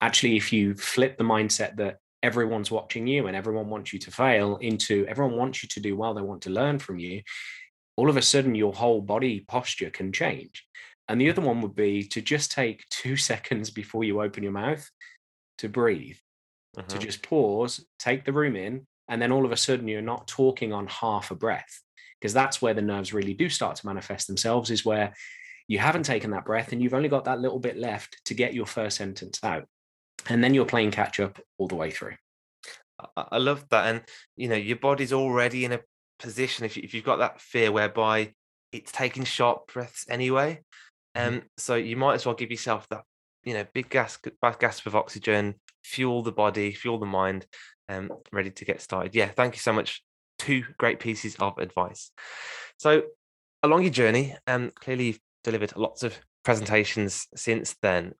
actually 0.00 0.36
if 0.36 0.52
you 0.52 0.74
flip 0.74 1.16
the 1.18 1.24
mindset 1.24 1.76
that 1.76 1.98
everyone's 2.22 2.70
watching 2.70 3.06
you 3.06 3.26
and 3.26 3.36
everyone 3.36 3.68
wants 3.68 3.92
you 3.92 3.98
to 3.98 4.10
fail 4.10 4.56
into 4.56 5.06
everyone 5.06 5.36
wants 5.36 5.62
you 5.62 5.68
to 5.68 5.80
do 5.80 5.96
well 5.96 6.14
they 6.14 6.22
want 6.22 6.42
to 6.42 6.50
learn 6.50 6.78
from 6.78 6.98
you 6.98 7.22
all 7.96 8.10
of 8.10 8.16
a 8.16 8.22
sudden 8.22 8.54
your 8.54 8.72
whole 8.72 9.00
body 9.00 9.40
posture 9.40 9.90
can 9.90 10.12
change. 10.12 10.64
And 11.08 11.20
the 11.20 11.30
other 11.30 11.42
one 11.42 11.60
would 11.62 11.74
be 11.74 12.02
to 12.08 12.20
just 12.20 12.52
take 12.52 12.84
two 12.90 13.16
seconds 13.16 13.70
before 13.70 14.04
you 14.04 14.22
open 14.22 14.42
your 14.42 14.52
mouth 14.52 14.88
to 15.58 15.68
breathe 15.68 16.18
uh-huh. 16.76 16.86
to 16.88 16.98
just 16.98 17.22
pause 17.22 17.84
take 17.98 18.24
the 18.24 18.32
room 18.32 18.56
in 18.56 18.86
and 19.08 19.22
then 19.22 19.32
all 19.32 19.46
of 19.46 19.52
a 19.52 19.56
sudden 19.56 19.88
you're 19.88 20.02
not 20.02 20.28
talking 20.28 20.70
on 20.70 20.86
half 20.86 21.30
a 21.30 21.34
breath 21.34 21.80
because 22.20 22.34
that's 22.34 22.60
where 22.60 22.74
the 22.74 22.82
nerves 22.82 23.14
really 23.14 23.32
do 23.32 23.48
start 23.48 23.76
to 23.76 23.86
manifest 23.86 24.26
themselves 24.26 24.70
is 24.70 24.84
where 24.84 25.14
you 25.66 25.78
haven't 25.78 26.02
taken 26.02 26.30
that 26.30 26.44
breath 26.44 26.72
and 26.72 26.82
you've 26.82 26.92
only 26.92 27.08
got 27.08 27.24
that 27.24 27.40
little 27.40 27.58
bit 27.58 27.78
left 27.78 28.20
to 28.26 28.34
get 28.34 28.52
your 28.52 28.66
first 28.66 28.98
sentence 28.98 29.40
out 29.42 29.66
and 30.28 30.42
then 30.42 30.54
you're 30.54 30.66
playing 30.66 30.90
catch 30.90 31.20
up 31.20 31.38
all 31.58 31.68
the 31.68 31.74
way 31.74 31.90
through. 31.90 32.14
I 33.16 33.38
love 33.38 33.64
that, 33.70 33.94
and 33.94 34.02
you 34.36 34.48
know 34.48 34.56
your 34.56 34.76
body's 34.76 35.12
already 35.12 35.64
in 35.64 35.72
a 35.72 35.80
position 36.18 36.64
if, 36.64 36.76
you, 36.76 36.82
if 36.82 36.94
you've 36.94 37.04
got 37.04 37.18
that 37.18 37.40
fear 37.40 37.70
whereby 37.70 38.32
it's 38.72 38.90
taking 38.90 39.24
sharp 39.24 39.72
breaths 39.72 40.06
anyway, 40.08 40.60
mm-hmm. 41.16 41.36
um, 41.36 41.42
so 41.58 41.74
you 41.74 41.96
might 41.96 42.14
as 42.14 42.24
well 42.24 42.34
give 42.34 42.50
yourself 42.50 42.88
that 42.88 43.02
you 43.44 43.54
know 43.54 43.66
big 43.74 43.90
gas 43.90 44.18
gasp 44.58 44.86
of 44.86 44.96
oxygen, 44.96 45.56
fuel 45.84 46.22
the 46.22 46.32
body, 46.32 46.72
fuel 46.72 46.98
the 46.98 47.06
mind, 47.06 47.46
um, 47.88 48.10
ready 48.32 48.50
to 48.50 48.64
get 48.64 48.80
started. 48.80 49.14
Yeah, 49.14 49.28
thank 49.28 49.54
you 49.54 49.60
so 49.60 49.72
much. 49.72 50.02
Two 50.38 50.64
great 50.78 51.00
pieces 51.00 51.36
of 51.36 51.58
advice. 51.58 52.10
So 52.78 53.02
along 53.62 53.82
your 53.82 53.92
journey, 53.92 54.36
um, 54.46 54.72
clearly 54.74 55.06
you've 55.06 55.20
delivered 55.44 55.76
lots 55.76 56.02
of 56.02 56.18
presentations 56.44 57.26
since 57.34 57.76
then. 57.82 58.12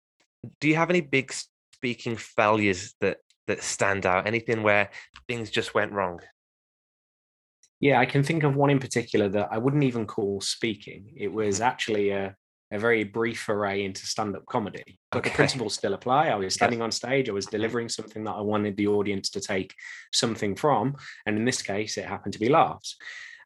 Do 0.61 0.69
you 0.69 0.77
have 0.77 0.91
any 0.91 1.01
big 1.01 1.33
speaking 1.77 2.17
failures 2.17 2.95
that 3.01 3.19
that 3.47 3.63
stand 3.63 4.07
out? 4.07 4.27
Anything 4.27 4.63
where 4.63 4.91
things 5.29 5.51
just 5.51 5.75
went 5.75 5.93
wrong? 5.93 6.21
Yeah, 7.81 8.01
I 8.01 8.07
can 8.07 8.23
think 8.23 8.43
of 8.43 8.57
one 8.57 8.71
in 8.71 8.79
particular 8.79 9.29
that 9.29 9.49
I 9.51 9.59
wouldn't 9.59 9.85
even 9.85 10.07
call 10.07 10.41
speaking. 10.41 11.13
It 11.17 11.31
was 11.33 11.57
mm-hmm. 11.57 11.71
actually 11.71 12.11
a, 12.11 12.35
a 12.73 12.79
very 12.79 13.05
brief 13.05 13.41
foray 13.41 13.85
into 13.85 14.07
stand-up 14.07 14.47
comedy. 14.47 14.99
But 15.13 15.19
okay. 15.19 15.31
the 15.31 15.37
principles 15.37 15.75
still 15.75 15.93
apply. 15.93 16.29
I 16.29 16.37
was 16.37 16.55
standing 16.55 16.81
on 16.81 16.91
stage, 16.91 17.29
I 17.29 17.33
was 17.33 17.47
mm-hmm. 17.47 17.57
delivering 17.57 17.89
something 17.91 18.25
that 18.25 18.33
I 18.33 18.41
wanted 18.41 18.77
the 18.77 18.89
audience 18.89 19.29
to 19.31 19.41
take 19.41 19.75
something 20.13 20.57
from. 20.57 20.97
And 21.27 21.37
in 21.37 21.45
this 21.45 21.61
case, 21.61 21.99
it 21.99 22.07
happened 22.07 22.33
to 22.33 22.41
be 22.41 22.49
laughs. 22.49 22.97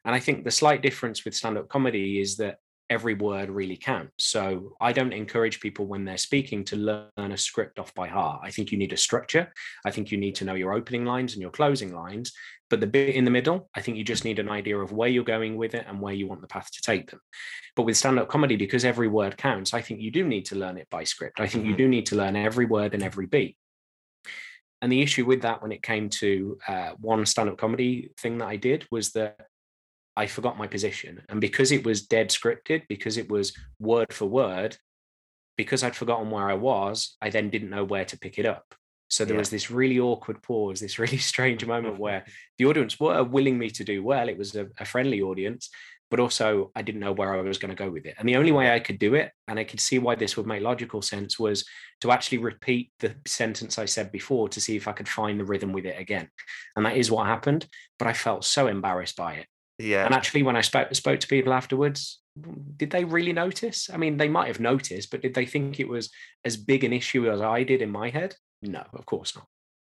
And 0.05 0.15
I 0.15 0.19
think 0.19 0.45
the 0.45 0.51
slight 0.51 0.81
difference 0.81 1.25
with 1.25 1.35
stand-up 1.35 1.67
comedy 1.67 2.21
is 2.21 2.37
that 2.37 2.55
every 2.91 3.13
word 3.13 3.49
really 3.49 3.77
counts. 3.77 4.25
So 4.25 4.73
I 4.81 4.91
don't 4.91 5.13
encourage 5.13 5.61
people 5.61 5.85
when 5.87 6.03
they're 6.03 6.17
speaking 6.17 6.65
to 6.65 6.75
learn 6.75 7.31
a 7.31 7.37
script 7.37 7.79
off 7.79 7.93
by 7.95 8.09
heart. 8.09 8.41
I 8.43 8.51
think 8.51 8.69
you 8.69 8.77
need 8.77 8.91
a 8.91 8.97
structure. 8.97 9.51
I 9.85 9.91
think 9.91 10.11
you 10.11 10.17
need 10.17 10.35
to 10.35 10.45
know 10.45 10.55
your 10.55 10.73
opening 10.73 11.05
lines 11.05 11.31
and 11.31 11.41
your 11.41 11.51
closing 11.51 11.95
lines. 11.95 12.33
But 12.69 12.81
the 12.81 12.87
bit 12.87 13.15
in 13.15 13.23
the 13.23 13.31
middle, 13.31 13.69
I 13.73 13.81
think 13.81 13.97
you 13.97 14.03
just 14.03 14.25
need 14.25 14.39
an 14.39 14.49
idea 14.49 14.77
of 14.77 14.91
where 14.91 15.07
you're 15.07 15.23
going 15.23 15.55
with 15.55 15.73
it 15.73 15.85
and 15.87 16.01
where 16.01 16.13
you 16.13 16.27
want 16.27 16.41
the 16.41 16.47
path 16.47 16.69
to 16.69 16.81
take 16.81 17.09
them. 17.09 17.21
But 17.77 17.83
with 17.83 17.95
stand 17.95 18.19
up 18.19 18.27
comedy, 18.27 18.57
because 18.57 18.83
every 18.83 19.07
word 19.07 19.37
counts, 19.37 19.73
I 19.73 19.81
think 19.81 20.01
you 20.01 20.11
do 20.11 20.27
need 20.27 20.45
to 20.47 20.55
learn 20.57 20.77
it 20.77 20.89
by 20.89 21.05
script. 21.05 21.39
I 21.39 21.47
think 21.47 21.63
you 21.63 21.71
mm-hmm. 21.71 21.77
do 21.77 21.87
need 21.87 22.07
to 22.07 22.17
learn 22.17 22.35
every 22.35 22.65
word 22.65 22.93
and 22.93 23.03
every 23.03 23.25
beat. 23.25 23.55
And 24.81 24.91
the 24.91 25.01
issue 25.01 25.25
with 25.25 25.43
that 25.43 25.61
when 25.61 25.71
it 25.71 25.83
came 25.83 26.09
to 26.09 26.57
uh, 26.67 26.91
one 26.99 27.25
stand 27.25 27.49
up 27.49 27.57
comedy 27.57 28.11
thing 28.19 28.39
that 28.39 28.47
I 28.47 28.57
did 28.57 28.85
was 28.91 29.11
that 29.11 29.47
I 30.21 30.27
forgot 30.27 30.55
my 30.55 30.67
position. 30.67 31.23
And 31.29 31.41
because 31.41 31.71
it 31.71 31.83
was 31.83 32.05
dead 32.05 32.29
scripted, 32.29 32.83
because 32.87 33.17
it 33.17 33.27
was 33.27 33.57
word 33.79 34.13
for 34.13 34.27
word, 34.27 34.77
because 35.57 35.83
I'd 35.83 35.95
forgotten 35.95 36.29
where 36.29 36.47
I 36.47 36.53
was, 36.53 37.17
I 37.19 37.31
then 37.31 37.49
didn't 37.49 37.71
know 37.71 37.83
where 37.83 38.05
to 38.05 38.19
pick 38.19 38.37
it 38.37 38.45
up. 38.45 38.75
So 39.09 39.25
there 39.25 39.33
yeah. 39.33 39.39
was 39.39 39.49
this 39.49 39.71
really 39.71 39.99
awkward 39.99 40.43
pause, 40.43 40.79
this 40.79 40.99
really 40.99 41.17
strange 41.33 41.65
moment 41.65 41.97
where 41.97 42.23
the 42.59 42.65
audience 42.65 42.99
were 42.99 43.23
willing 43.23 43.57
me 43.57 43.71
to 43.71 43.83
do 43.83 44.03
well. 44.03 44.29
It 44.29 44.37
was 44.37 44.55
a, 44.55 44.67
a 44.77 44.85
friendly 44.85 45.23
audience, 45.23 45.71
but 46.11 46.19
also 46.19 46.71
I 46.75 46.83
didn't 46.83 47.01
know 47.01 47.13
where 47.13 47.33
I 47.33 47.41
was 47.41 47.57
going 47.57 47.75
to 47.75 47.83
go 47.83 47.89
with 47.89 48.05
it. 48.05 48.13
And 48.19 48.29
the 48.29 48.35
only 48.35 48.51
way 48.51 48.71
I 48.71 48.79
could 48.79 48.99
do 48.99 49.15
it, 49.15 49.31
and 49.47 49.57
I 49.57 49.63
could 49.63 49.79
see 49.79 49.97
why 49.97 50.13
this 50.13 50.37
would 50.37 50.45
make 50.45 50.61
logical 50.61 51.01
sense, 51.01 51.39
was 51.39 51.65
to 52.01 52.11
actually 52.11 52.37
repeat 52.37 52.91
the 52.99 53.15
sentence 53.25 53.79
I 53.79 53.85
said 53.85 54.11
before 54.11 54.49
to 54.49 54.61
see 54.61 54.75
if 54.75 54.87
I 54.87 54.91
could 54.91 55.09
find 55.09 55.39
the 55.39 55.45
rhythm 55.45 55.73
with 55.73 55.87
it 55.87 55.99
again. 55.99 56.29
And 56.75 56.85
that 56.85 56.97
is 56.97 57.09
what 57.09 57.25
happened. 57.25 57.65
But 57.97 58.07
I 58.07 58.13
felt 58.13 58.45
so 58.45 58.67
embarrassed 58.67 59.17
by 59.17 59.33
it. 59.33 59.47
Yeah. 59.77 60.05
And 60.05 60.13
actually, 60.13 60.43
when 60.43 60.55
I 60.55 60.61
spoke 60.61 60.93
spoke 60.95 61.19
to 61.21 61.27
people 61.27 61.53
afterwards, 61.53 62.19
did 62.77 62.91
they 62.91 63.03
really 63.03 63.33
notice? 63.33 63.89
I 63.91 63.97
mean, 63.97 64.17
they 64.17 64.29
might 64.29 64.47
have 64.47 64.59
noticed, 64.59 65.11
but 65.11 65.21
did 65.21 65.33
they 65.33 65.45
think 65.45 65.79
it 65.79 65.87
was 65.87 66.11
as 66.45 66.55
big 66.57 66.83
an 66.83 66.93
issue 66.93 67.29
as 67.29 67.41
I 67.41 67.63
did 67.63 67.81
in 67.81 67.89
my 67.89 68.09
head? 68.09 68.35
No, 68.61 68.83
of 68.93 69.05
course 69.05 69.35
not. 69.35 69.47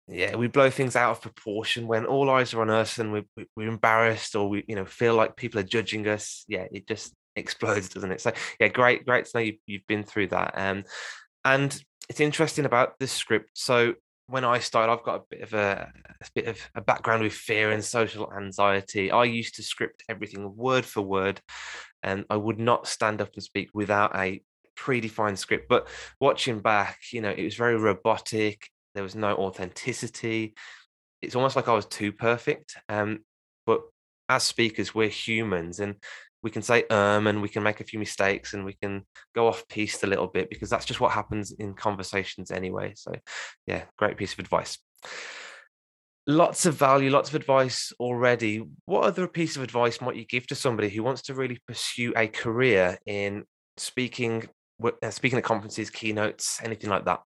yeah, 0.08 0.36
we 0.36 0.48
blow 0.48 0.70
things 0.70 0.96
out 0.96 1.12
of 1.12 1.22
proportion 1.22 1.86
when 1.86 2.04
all 2.04 2.30
eyes 2.30 2.52
are 2.54 2.60
on 2.60 2.70
us 2.70 2.98
and 2.98 3.12
we, 3.12 3.24
we, 3.36 3.46
we're 3.56 3.68
embarrassed 3.68 4.36
or 4.36 4.48
we, 4.48 4.64
you 4.68 4.76
know, 4.76 4.84
feel 4.84 5.14
like 5.14 5.36
people 5.36 5.60
are 5.60 5.64
judging 5.64 6.06
us. 6.08 6.44
Yeah, 6.48 6.66
it 6.72 6.86
just 6.86 7.14
explodes, 7.36 7.88
doesn't 7.88 8.12
it? 8.12 8.20
So 8.20 8.32
yeah, 8.60 8.68
great, 8.68 9.06
great 9.06 9.26
to 9.26 9.30
know 9.34 9.44
you, 9.44 9.54
you've 9.66 9.86
been 9.86 10.02
through 10.02 10.28
that. 10.28 10.54
Um, 10.56 10.84
and 11.44 11.78
it's 12.08 12.20
interesting 12.20 12.64
about 12.64 12.98
this 12.98 13.12
script. 13.12 13.50
So 13.54 13.94
when 14.26 14.44
I 14.44 14.58
started, 14.58 14.92
I've 14.92 15.04
got 15.04 15.20
a 15.20 15.24
bit 15.30 15.40
of 15.42 15.54
a, 15.54 15.92
a, 16.20 16.26
bit 16.34 16.46
of 16.46 16.70
a 16.74 16.80
background 16.80 17.22
with 17.22 17.32
fear 17.32 17.70
and 17.70 17.84
social 17.84 18.32
anxiety. 18.32 19.10
I 19.10 19.24
used 19.24 19.56
to 19.56 19.62
script 19.62 20.02
everything 20.08 20.56
word 20.56 20.84
for 20.84 21.02
word, 21.02 21.40
and 22.02 22.24
I 22.30 22.36
would 22.36 22.58
not 22.58 22.86
stand 22.86 23.20
up 23.20 23.34
and 23.34 23.42
speak 23.42 23.70
without 23.74 24.16
a 24.16 24.42
predefined 24.76 25.38
script. 25.38 25.68
But 25.68 25.88
watching 26.20 26.60
back, 26.60 26.98
you 27.12 27.20
know, 27.20 27.30
it 27.30 27.44
was 27.44 27.54
very 27.54 27.76
robotic. 27.76 28.68
There 28.94 29.02
was 29.02 29.14
no 29.14 29.34
authenticity. 29.36 30.54
It's 31.20 31.36
almost 31.36 31.56
like 31.56 31.68
I 31.68 31.74
was 31.74 31.86
too 31.86 32.12
perfect. 32.12 32.76
Um, 32.88 33.20
but 33.66 33.82
as 34.28 34.42
speakers, 34.42 34.94
we're 34.94 35.08
humans, 35.08 35.80
and 35.80 35.96
we 36.44 36.50
can 36.50 36.62
say 36.62 36.84
um 36.90 37.26
and 37.26 37.42
we 37.42 37.48
can 37.48 37.62
make 37.62 37.80
a 37.80 37.84
few 37.84 37.98
mistakes 37.98 38.52
and 38.52 38.64
we 38.64 38.74
can 38.74 39.02
go 39.34 39.48
off 39.48 39.66
piste 39.68 40.04
a 40.04 40.06
little 40.06 40.28
bit 40.28 40.50
because 40.50 40.70
that's 40.70 40.84
just 40.84 41.00
what 41.00 41.10
happens 41.10 41.50
in 41.52 41.74
conversations 41.74 42.52
anyway 42.52 42.92
so 42.94 43.12
yeah 43.66 43.82
great 43.96 44.16
piece 44.16 44.34
of 44.34 44.38
advice 44.38 44.78
lots 46.26 46.66
of 46.66 46.74
value 46.74 47.10
lots 47.10 47.30
of 47.30 47.34
advice 47.34 47.92
already 47.98 48.62
what 48.84 49.04
other 49.04 49.26
piece 49.26 49.56
of 49.56 49.62
advice 49.62 50.00
might 50.00 50.16
you 50.16 50.26
give 50.26 50.46
to 50.46 50.54
somebody 50.54 50.88
who 50.88 51.02
wants 51.02 51.22
to 51.22 51.34
really 51.34 51.58
pursue 51.66 52.12
a 52.16 52.28
career 52.28 52.98
in 53.06 53.44
speaking 53.78 54.46
uh, 54.84 55.10
speaking 55.10 55.38
at 55.38 55.44
conferences 55.44 55.90
keynotes 55.90 56.60
anything 56.62 56.90
like 56.90 57.06
that 57.06 57.20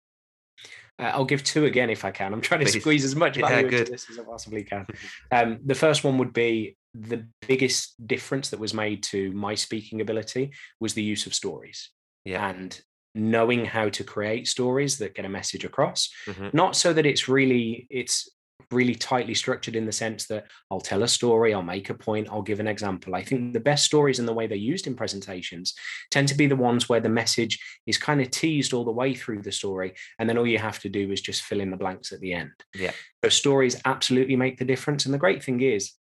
uh, 0.98 1.12
I'll 1.14 1.26
give 1.26 1.44
two 1.44 1.66
again 1.66 1.90
if 1.90 2.06
I 2.06 2.12
can. 2.12 2.32
I'm 2.32 2.40
trying 2.40 2.62
to 2.62 2.72
Please. 2.72 2.80
squeeze 2.80 3.04
as 3.04 3.18
much 3.18 3.36
value 3.36 3.68
yeah, 3.68 3.80
into 3.80 3.92
this 3.92 4.10
as 4.10 4.18
I 4.18 4.24
possibly 4.24 4.64
can. 4.64 4.88
Um, 5.32 5.60
the 5.66 5.76
first 5.76 6.06
one 6.06 6.18
would 6.20 6.32
be 6.32 6.78
the 6.98 7.28
biggest 7.48 7.96
difference 8.08 8.50
that 8.50 8.60
was 8.60 8.74
made 8.74 9.04
to 9.04 9.32
my 9.34 9.56
speaking 9.56 10.02
ability 10.02 10.52
was 10.80 10.94
the 10.94 11.04
use 11.04 11.26
of 11.26 11.34
stories. 11.34 11.90
Yeah. 12.24 12.48
And 12.50 12.80
knowing 13.14 13.66
how 13.66 13.90
to 13.90 14.04
create 14.04 14.48
stories 14.48 14.98
that 14.98 15.16
get 15.16 15.26
a 15.26 15.30
message 15.30 15.64
across. 15.64 16.10
Mm-hmm. 16.28 16.50
Not 16.54 16.76
so 16.76 16.94
that 16.94 17.06
it's 17.06 17.28
really 17.30 17.88
it's 17.90 18.30
really 18.72 18.96
tightly 18.96 19.36
structured 19.36 19.76
in 19.76 19.86
the 19.86 19.92
sense 19.92 20.26
that 20.28 20.46
I'll 20.72 20.82
tell 20.82 21.04
a 21.04 21.08
story, 21.08 21.54
I'll 21.54 21.62
make 21.62 21.90
a 21.90 21.94
point, 21.94 22.28
I'll 22.32 22.42
give 22.42 22.60
an 22.60 22.68
example. 22.68 23.14
I 23.14 23.24
think 23.24 23.54
the 23.54 23.60
best 23.60 23.86
stories 23.86 24.18
and 24.18 24.28
the 24.28 24.34
way 24.34 24.48
they're 24.48 24.58
used 24.58 24.88
in 24.88 24.96
presentations 24.96 25.76
tend 26.10 26.28
to 26.30 26.36
be 26.36 26.48
the 26.48 26.56
ones 26.56 26.90
where 26.90 27.00
the 27.00 27.10
message 27.10 27.60
is 27.86 27.98
kind 27.98 28.22
of 28.22 28.32
teased 28.32 28.74
all 28.74 28.84
the 28.84 28.92
way 28.92 29.14
through 29.14 29.44
the 29.44 29.52
story. 29.52 29.94
And 30.18 30.28
then 30.28 30.38
all 30.38 30.48
you 30.48 30.58
have 30.58 30.80
to 30.80 30.90
do 30.90 31.12
is 31.12 31.22
just 31.22 31.44
fill 31.44 31.60
in 31.60 31.70
the 31.70 31.78
blanks 31.78 32.12
at 32.12 32.22
the 32.22 32.34
end. 32.34 32.52
Yeah. 32.74 32.92
So 33.24 33.30
stories 33.30 33.80
absolutely 33.86 34.36
make 34.36 34.58
the 34.58 34.66
difference. 34.66 35.06
And 35.06 35.14
the 35.14 35.20
great 35.20 35.44
thing 35.44 35.62
is, 35.62 35.94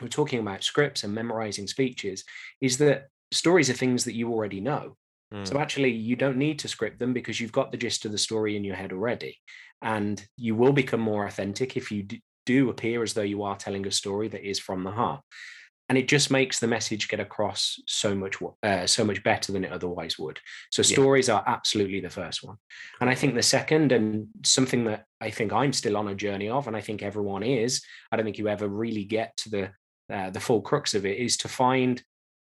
we're 0.00 0.08
talking 0.08 0.40
about 0.40 0.64
scripts 0.64 1.04
and 1.04 1.14
memorizing 1.14 1.66
speeches, 1.66 2.24
is 2.60 2.78
that 2.78 3.08
stories 3.32 3.70
are 3.70 3.74
things 3.74 4.04
that 4.04 4.14
you 4.14 4.32
already 4.32 4.60
know. 4.60 4.96
Mm. 5.32 5.46
So 5.46 5.58
actually, 5.58 5.92
you 5.92 6.16
don't 6.16 6.36
need 6.36 6.58
to 6.60 6.68
script 6.68 6.98
them 6.98 7.12
because 7.12 7.40
you've 7.40 7.52
got 7.52 7.70
the 7.70 7.78
gist 7.78 8.04
of 8.04 8.12
the 8.12 8.18
story 8.18 8.56
in 8.56 8.64
your 8.64 8.76
head 8.76 8.92
already. 8.92 9.38
And 9.82 10.24
you 10.36 10.54
will 10.54 10.72
become 10.72 11.00
more 11.00 11.26
authentic 11.26 11.76
if 11.76 11.92
you 11.92 12.06
do 12.46 12.70
appear 12.70 13.02
as 13.02 13.12
though 13.12 13.22
you 13.22 13.42
are 13.42 13.56
telling 13.56 13.86
a 13.86 13.90
story 13.90 14.28
that 14.28 14.48
is 14.48 14.58
from 14.58 14.82
the 14.82 14.90
heart. 14.90 15.20
And 15.90 15.96
it 15.96 16.08
just 16.08 16.30
makes 16.30 16.58
the 16.58 16.66
message 16.66 17.08
get 17.08 17.20
across 17.20 17.80
so 17.86 18.14
much, 18.14 18.36
uh, 18.62 18.86
so 18.86 19.04
much 19.04 19.22
better 19.22 19.52
than 19.52 19.64
it 19.64 19.72
otherwise 19.72 20.18
would. 20.18 20.38
So 20.70 20.82
stories 20.82 21.28
yeah. 21.28 21.36
are 21.36 21.44
absolutely 21.46 22.00
the 22.00 22.10
first 22.10 22.42
one, 22.42 22.56
and 23.00 23.08
I 23.08 23.14
think 23.14 23.34
the 23.34 23.42
second, 23.42 23.92
and 23.92 24.26
something 24.44 24.84
that 24.84 25.06
I 25.22 25.30
think 25.30 25.50
I'm 25.50 25.72
still 25.72 25.96
on 25.96 26.08
a 26.08 26.14
journey 26.14 26.50
of, 26.50 26.66
and 26.66 26.76
I 26.76 26.82
think 26.82 27.02
everyone 27.02 27.42
is. 27.42 27.82
I 28.12 28.16
don't 28.16 28.26
think 28.26 28.36
you 28.36 28.48
ever 28.48 28.68
really 28.68 29.04
get 29.04 29.34
to 29.38 29.50
the 29.50 29.70
uh, 30.12 30.30
the 30.30 30.40
full 30.40 30.62
crux 30.62 30.94
of 30.94 31.04
it 31.04 31.18
is 31.18 31.36
to 31.38 31.48
find 31.48 32.02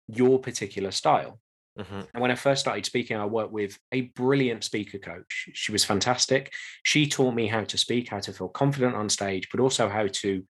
your 0.08 0.40
particular 0.40 0.92
style. 0.92 1.40
Mm-hmm. 1.78 2.02
And 2.14 2.22
when 2.22 2.32
I 2.32 2.36
first 2.36 2.62
started 2.62 2.86
speaking, 2.86 3.18
I 3.18 3.26
worked 3.26 3.54
with 3.54 3.78
a 3.92 4.02
brilliant 4.02 4.64
speaker 4.64 4.98
coach. 4.98 5.50
She 5.54 5.72
was 5.72 5.86
fantastic. 5.86 6.52
She 6.84 7.08
taught 7.08 7.34
me 7.34 7.48
how 7.48 7.64
to 7.64 7.78
speak, 7.78 8.10
how 8.10 8.20
to 8.20 8.34
feel 8.34 8.50
confident 8.50 8.96
on 8.96 9.08
stage, 9.08 9.48
but 9.52 9.62
also 9.62 9.88
how 9.88 10.08
to, 10.08 10.44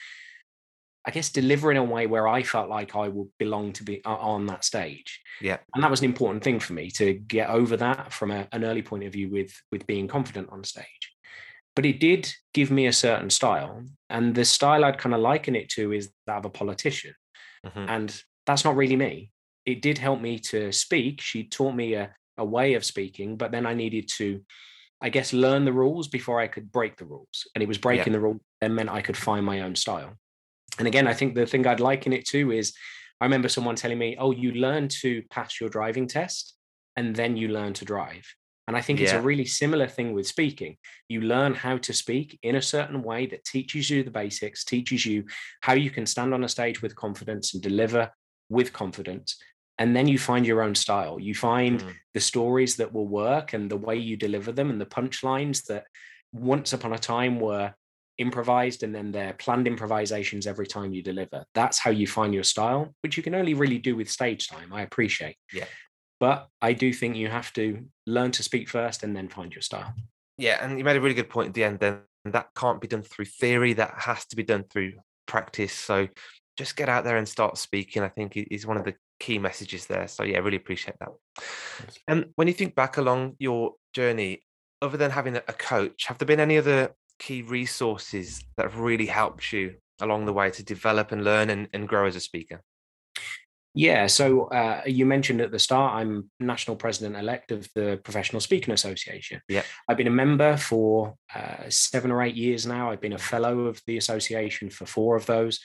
I 1.07 1.11
guess, 1.11 1.31
deliver 1.31 1.71
in 1.71 1.77
a 1.77 1.85
way 1.85 2.07
where 2.07 2.27
I 2.27 2.43
felt 2.43 2.71
like 2.71 2.97
I 2.97 3.09
would 3.09 3.29
belong 3.39 3.73
to 3.75 3.85
be 3.85 4.03
on 4.05 4.47
that 4.47 4.65
stage. 4.65 5.21
Yeah, 5.41 5.59
and 5.75 5.85
that 5.85 5.91
was 5.91 6.01
an 6.01 6.07
important 6.07 6.45
thing 6.45 6.61
for 6.61 6.73
me 6.73 6.91
to 6.93 7.15
get 7.15 7.51
over 7.51 7.77
that 7.77 8.13
from 8.13 8.31
a, 8.31 8.49
an 8.53 8.65
early 8.65 8.83
point 8.83 9.05
of 9.05 9.13
view 9.13 9.29
with 9.31 9.53
with 9.71 9.87
being 9.87 10.09
confident 10.09 10.49
on 10.51 10.65
stage 10.65 10.98
but 11.79 11.87
it 11.87 12.01
did 12.01 12.29
give 12.55 12.73
me 12.73 12.89
a 12.89 12.93
certain 12.93 13.31
style. 13.31 13.85
And 14.11 14.35
the 14.35 14.45
style 14.45 14.85
I'd 14.85 14.99
kind 14.99 15.15
of 15.15 15.21
liken 15.21 15.55
it 15.55 15.69
to 15.77 15.93
is 15.93 16.11
that 16.27 16.39
of 16.39 16.45
a 16.45 16.51
politician. 16.51 17.15
Mm-hmm. 17.65 17.87
And 17.89 18.23
that's 18.47 18.65
not 18.65 18.75
really 18.75 18.97
me. 18.97 19.31
It 19.65 19.81
did 19.81 19.97
help 19.97 20.21
me 20.21 20.41
to 20.51 20.73
speak. 20.73 21.21
She 21.21 21.45
taught 21.45 21.77
me 21.77 21.95
a, 21.95 22.13
a 22.37 22.45
way 22.45 22.75
of 22.75 22.85
speaking, 22.85 23.37
but 23.37 23.53
then 23.53 23.65
I 23.65 23.75
needed 23.75 24.09
to, 24.17 24.41
I 25.01 25.09
guess, 25.09 25.33
learn 25.33 25.65
the 25.65 25.73
rules 25.73 26.09
before 26.09 26.41
I 26.41 26.49
could 26.49 26.73
break 26.73 26.97
the 26.97 27.05
rules. 27.05 27.47
And 27.55 27.63
it 27.63 27.69
was 27.69 27.79
breaking 27.79 28.13
yeah. 28.13 28.19
the 28.19 28.25
rule 28.25 28.41
that 28.61 28.73
meant 28.73 28.91
I 28.91 29.01
could 29.01 29.17
find 29.17 29.47
my 29.47 29.61
own 29.61 29.77
style. 29.77 30.15
And 30.81 30.89
again, 30.89 31.07
I 31.07 31.15
think 31.15 31.37
the 31.37 31.47
thing 31.47 31.65
I'd 31.65 31.79
liken 31.79 32.13
it 32.13 32.27
to 32.31 32.51
is 32.51 32.73
I 33.21 33.25
remember 33.25 33.49
someone 33.49 33.77
telling 33.77 33.99
me, 33.99 34.17
oh, 34.19 34.33
you 34.33 34.51
learn 34.51 34.89
to 35.03 35.23
pass 35.31 35.61
your 35.61 35.71
driving 35.71 36.09
test 36.09 36.57
and 36.97 37.15
then 37.15 37.37
you 37.37 37.47
learn 37.47 37.73
to 37.75 37.85
drive. 37.85 38.27
And 38.69 38.77
I 38.77 38.83
think 38.83 39.01
yeah. 39.01 39.07
it's 39.07 39.15
a 39.15 39.23
really 39.23 39.47
similar 39.47 39.89
thing 39.89 40.13
with 40.13 40.27
speaking. 40.27 40.77
You 41.09 41.23
learn 41.23 41.55
how 41.55 41.79
to 41.79 41.93
speak 41.95 42.39
in 42.43 42.55
a 42.55 42.63
certain 42.63 43.03
way 43.03 43.25
that 43.27 43.47
teaches 43.47 43.89
you 43.89 44.03
the 44.03 44.11
basics, 44.11 44.63
teaches 44.63 45.07
you 45.07 45.25
how 45.63 45.73
you 45.73 45.91
can 45.91 46.05
stand 46.05 46.35
on 46.35 46.45
a 46.45 46.49
stage 46.49 46.83
with 46.83 46.95
confidence 46.95 47.55
and 47.55 47.63
deliver 47.63 48.11
with 48.51 48.75
confidence. 48.75 49.39
And 49.79 49.97
then 49.97 50.07
you 50.07 50.19
find 50.19 50.47
your 50.47 50.61
own 50.61 50.75
style. 50.75 51.19
You 51.19 51.35
find 51.35 51.81
mm. 51.81 51.95
the 52.13 52.21
stories 52.21 52.77
that 52.77 52.93
will 52.93 53.09
work 53.09 53.55
and 53.55 53.71
the 53.71 53.77
way 53.77 53.97
you 53.97 54.19
deliver 54.19 54.53
them 54.53 54.69
and 54.69 54.79
the 54.79 54.87
punchlines 54.87 55.65
that 55.65 55.85
once 56.33 56.75
upon 56.75 56.93
a 56.93 56.99
time 56.99 57.41
were 57.41 57.73
improvised 58.19 58.83
and 58.83 58.95
then 58.95 59.13
they're 59.13 59.33
planned 59.33 59.67
improvisations 59.67 60.47
every 60.47 60.67
time 60.67 60.93
you 60.93 61.03
deliver. 61.03 61.47
That's 61.55 61.79
how 61.79 61.91
you 61.91 62.07
find 62.07 62.35
your 62.35 62.45
style, 62.45 62.95
which 63.01 63.17
you 63.17 63.23
can 63.23 63.35
only 63.35 63.55
really 63.55 63.79
do 63.79 63.97
with 63.97 64.11
stage 64.11 64.47
time. 64.49 64.75
I 64.75 64.83
appreciate. 64.83 65.37
Yeah. 65.55 65.65
But 66.21 66.49
I 66.61 66.73
do 66.73 66.93
think 66.93 67.17
you 67.17 67.29
have 67.29 67.53
to 67.55 67.85
learn 68.07 68.33
to 68.33 68.43
speak 68.43 68.69
first 68.69 69.03
and 69.03 69.15
then 69.17 69.29
find 69.29 69.53
your 69.53 69.63
style. 69.63 69.95
Yeah, 70.37 70.65
and 70.65 70.79
you 70.79 70.85
made 70.85 70.97
a 70.97 71.01
really 71.01 71.15
good 71.15 71.31
point 71.31 71.49
at 71.49 71.55
the 71.55 71.65
end. 71.65 71.79
Then 71.79 72.01
that 72.25 72.49
can't 72.57 72.81
be 72.81 72.89
done 72.89 73.03
through 73.03 73.27
theory. 73.27 73.73
That 73.75 73.95
has 73.99 74.25
to 74.27 74.37
be 74.37 74.43
done 74.43 74.65
through 74.65 74.95
practice. 75.27 75.73
So 75.73 76.09
just 76.57 76.77
get 76.77 76.89
out 76.89 77.05
there 77.05 77.17
and 77.17 77.29
start 77.29 77.59
speaking. 77.59 78.03
I 78.03 78.09
think 78.09 78.37
is 78.37 78.67
one 78.67 78.77
of 78.77 78.85
the 78.85 78.95
key 79.21 79.39
messages 79.39 79.87
there. 79.87 80.09
So 80.09 80.23
yeah, 80.25 80.37
I 80.37 80.41
really 80.41 80.57
appreciate 80.57 80.97
that. 81.01 81.09
And 82.07 82.25
um, 82.25 82.31
when 82.37 82.49
you 82.49 82.55
think 82.55 82.75
back 82.75 82.97
along 82.97 83.37
your 83.39 83.75
journey, 83.93 84.43
other 84.81 84.97
than 84.97 85.11
having 85.11 85.37
a 85.37 85.41
coach, 85.41 86.07
have 86.07 86.19
there 86.19 86.27
been 86.27 86.41
any 86.41 86.59
other 86.59 86.95
key 87.19 87.43
resources 87.43 88.45
that 88.57 88.65
have 88.65 88.79
really 88.79 89.07
helped 89.07 89.53
you 89.53 89.75
along 90.01 90.27
the 90.27 90.33
way 90.33 90.51
to 90.51 90.63
develop 90.63 91.11
and 91.11 91.25
learn 91.25 91.51
and, 91.51 91.69
and 91.73 91.89
grow 91.89 92.07
as 92.07 92.17
a 92.17 92.21
speaker? 92.21 92.63
Yeah, 93.79 94.09
so 94.09 94.47
uh, 94.47 94.83
you 94.87 95.07
mentioned 95.07 95.41
at 95.41 95.53
the 95.53 95.59
start, 95.61 95.95
I'm 95.95 96.29
national 96.41 96.77
president 96.77 97.15
elect 97.15 97.53
of 97.53 97.69
the 97.77 98.01
Professional 98.03 98.41
Speaking 98.41 98.75
Association. 98.75 99.41
Yeah, 99.49 99.63
I've 99.87 99.97
been 99.97 100.09
a 100.09 100.11
member 100.11 100.57
for 100.57 101.15
uh, 101.33 101.69
seven 101.69 102.11
or 102.11 102.21
eight 102.25 102.35
years 102.35 102.67
now. 102.67 102.91
I've 102.91 103.01
been 103.01 103.13
a 103.13 103.19
fellow 103.19 103.67
of 103.67 103.81
the 103.87 103.97
association 103.97 104.69
for 104.69 104.85
four 104.85 105.15
of 105.15 105.27
those, 105.27 105.61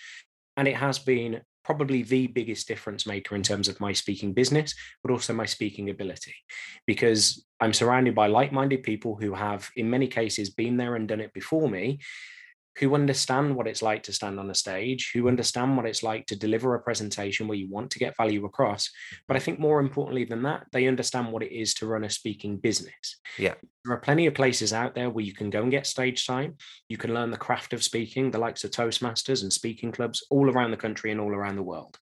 and 0.58 0.68
it 0.68 0.76
has 0.76 1.00
been 1.00 1.42
probably 1.66 2.04
the 2.04 2.28
biggest 2.28 2.68
difference 2.68 3.08
maker 3.08 3.36
in 3.36 3.42
terms 3.42 3.68
of 3.68 3.80
my 3.80 3.94
speaking 3.94 4.32
business, 4.32 4.76
but 5.02 5.12
also 5.12 5.34
my 5.34 5.48
speaking 5.48 5.90
ability, 5.90 6.36
because 6.86 7.44
I'm 7.60 7.74
surrounded 7.74 8.14
by 8.14 8.28
like-minded 8.28 8.84
people 8.84 9.16
who 9.16 9.34
have, 9.34 9.72
in 9.76 9.90
many 9.90 10.06
cases, 10.08 10.52
been 10.52 10.78
there 10.78 10.94
and 10.94 11.08
done 11.08 11.22
it 11.22 11.34
before 11.34 11.68
me, 11.68 11.98
who 12.80 12.96
understand 12.96 13.56
what 13.56 13.68
it's 13.68 13.82
like 13.82 14.04
to 14.04 14.14
stand 14.14 14.40
on 14.40 14.50
a 14.50 14.56
stage, 14.56 15.12
who 15.14 15.28
understand 15.28 15.78
what 15.78 15.86
it's 15.86 16.02
like 16.02 16.26
to 16.26 16.36
deliver 16.36 16.74
a 16.74 16.82
presentation 16.82 17.48
where 17.48 17.58
you 17.58 17.70
want 17.70 17.92
to 17.92 18.00
get 18.00 18.18
value 18.18 18.46
across. 18.46 18.90
But 19.28 19.38
I 19.38 19.40
think 19.40 19.60
more 19.60 19.80
importantly 19.80 20.26
than 20.26 20.44
that, 20.44 20.66
they 20.72 20.88
understand 20.88 21.32
what 21.32 21.44
it 21.44 21.52
is 21.52 21.74
to 21.76 21.88
run 21.88 22.04
a 22.04 22.10
speaking 22.10 22.58
business. 22.58 23.20
Yeah. 23.38 23.54
There 23.86 23.94
are 23.94 24.00
plenty 24.00 24.26
of 24.26 24.34
places 24.34 24.74
out 24.74 24.96
there 24.96 25.10
where 25.10 25.26
you 25.26 25.34
can 25.34 25.50
go 25.50 25.62
and 25.62 25.72
get 25.72 25.86
stage 25.86 26.26
time. 26.26 26.58
You 26.90 26.98
can 26.98 27.14
learn 27.14 27.32
the 27.32 27.38
craft 27.38 27.74
of 27.74 27.84
speaking, 27.84 28.32
the 28.32 28.40
likes 28.40 28.64
of 28.64 28.72
Toastmasters 28.72 29.44
and 29.44 29.54
speaking 29.54 29.92
clubs 29.92 30.26
all 30.30 30.50
around 30.50 30.72
the 30.72 30.78
country 30.78 31.12
and 31.12 31.22
all 31.22 31.34
around 31.34 31.58
the 31.58 31.64
world. 31.64 32.00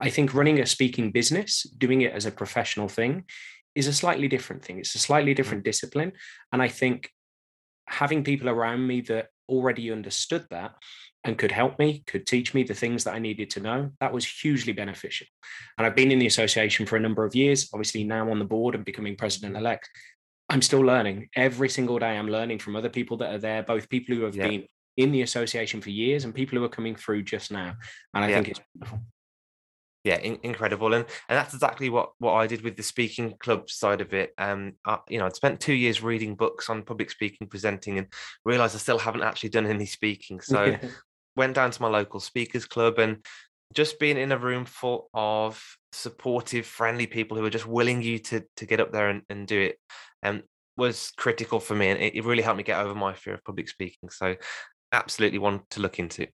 I 0.00 0.10
think 0.10 0.34
running 0.34 0.60
a 0.60 0.66
speaking 0.66 1.10
business, 1.10 1.62
doing 1.76 2.02
it 2.02 2.12
as 2.12 2.26
a 2.26 2.30
professional 2.30 2.88
thing, 2.88 3.24
is 3.74 3.86
a 3.86 3.92
slightly 3.92 4.28
different 4.28 4.64
thing. 4.64 4.78
It's 4.78 4.94
a 4.94 4.98
slightly 4.98 5.32
mm. 5.32 5.36
different 5.36 5.64
discipline. 5.64 6.12
And 6.52 6.60
I 6.60 6.68
think 6.68 7.10
having 7.86 8.24
people 8.24 8.48
around 8.48 8.86
me 8.86 9.00
that 9.02 9.28
already 9.48 9.90
understood 9.90 10.46
that 10.50 10.74
and 11.24 11.36
could 11.36 11.52
help 11.52 11.78
me, 11.78 12.02
could 12.06 12.26
teach 12.26 12.54
me 12.54 12.62
the 12.62 12.74
things 12.74 13.04
that 13.04 13.14
I 13.14 13.18
needed 13.18 13.50
to 13.50 13.60
know, 13.60 13.90
that 14.00 14.12
was 14.12 14.24
hugely 14.24 14.72
beneficial. 14.72 15.26
And 15.76 15.86
I've 15.86 15.96
been 15.96 16.12
in 16.12 16.18
the 16.18 16.26
association 16.26 16.86
for 16.86 16.96
a 16.96 17.00
number 17.00 17.24
of 17.24 17.34
years, 17.34 17.68
obviously 17.72 18.04
now 18.04 18.30
on 18.30 18.38
the 18.38 18.44
board 18.44 18.74
and 18.74 18.84
becoming 18.84 19.16
president 19.16 19.56
elect. 19.56 19.88
I'm 20.48 20.62
still 20.62 20.80
learning 20.80 21.28
every 21.34 21.68
single 21.68 21.98
day. 21.98 22.16
I'm 22.16 22.30
learning 22.30 22.60
from 22.60 22.76
other 22.76 22.88
people 22.88 23.16
that 23.18 23.34
are 23.34 23.38
there, 23.38 23.62
both 23.62 23.88
people 23.88 24.14
who 24.14 24.22
have 24.22 24.34
been 24.34 24.64
in 24.96 25.12
the 25.12 25.22
association 25.22 25.80
for 25.80 25.90
years 25.90 26.24
and 26.24 26.34
people 26.34 26.58
who 26.58 26.64
are 26.64 26.70
coming 26.70 26.96
through 26.96 27.22
just 27.22 27.50
now. 27.50 27.74
And 28.14 28.24
I 28.24 28.28
yeah. 28.28 28.34
think 28.36 28.48
it's 28.48 28.60
wonderful. 28.74 29.00
Yeah, 30.04 30.18
in- 30.18 30.38
incredible, 30.42 30.94
and 30.94 31.04
and 31.28 31.36
that's 31.36 31.54
exactly 31.54 31.90
what 31.90 32.12
what 32.18 32.34
I 32.34 32.46
did 32.46 32.62
with 32.62 32.76
the 32.76 32.82
speaking 32.82 33.34
club 33.40 33.68
side 33.68 34.00
of 34.00 34.14
it. 34.14 34.32
Um, 34.38 34.74
I, 34.86 34.98
you 35.08 35.18
know, 35.18 35.26
I'd 35.26 35.34
spent 35.34 35.60
two 35.60 35.74
years 35.74 36.02
reading 36.02 36.36
books 36.36 36.70
on 36.70 36.84
public 36.84 37.10
speaking, 37.10 37.48
presenting, 37.48 37.98
and 37.98 38.06
realised 38.44 38.76
I 38.76 38.78
still 38.78 38.98
haven't 38.98 39.22
actually 39.22 39.50
done 39.50 39.66
any 39.66 39.86
speaking. 39.86 40.40
So, 40.48 40.64
yeah. 40.64 40.78
went 41.36 41.54
down 41.54 41.72
to 41.72 41.82
my 41.82 41.88
local 41.88 42.20
speakers 42.20 42.64
club 42.64 42.98
and 42.98 43.24
just 43.74 43.98
being 43.98 44.16
in 44.16 44.32
a 44.32 44.38
room 44.38 44.64
full 44.64 45.10
of 45.12 45.62
supportive, 45.92 46.64
friendly 46.64 47.06
people 47.06 47.36
who 47.36 47.44
are 47.44 47.50
just 47.50 47.66
willing 47.66 48.00
you 48.00 48.18
to 48.18 48.44
to 48.56 48.66
get 48.66 48.80
up 48.80 48.92
there 48.92 49.10
and, 49.10 49.22
and 49.28 49.46
do 49.46 49.60
it, 49.60 49.78
um, 50.22 50.42
was 50.76 51.12
critical 51.16 51.60
for 51.60 51.74
me, 51.74 51.90
and 51.90 52.00
it, 52.00 52.14
it 52.14 52.24
really 52.24 52.42
helped 52.42 52.58
me 52.58 52.62
get 52.62 52.80
over 52.80 52.94
my 52.94 53.14
fear 53.14 53.34
of 53.34 53.44
public 53.44 53.68
speaking. 53.68 54.10
So, 54.10 54.36
absolutely 54.92 55.38
one 55.38 55.62
to 55.70 55.80
look 55.80 55.98
into. 55.98 56.28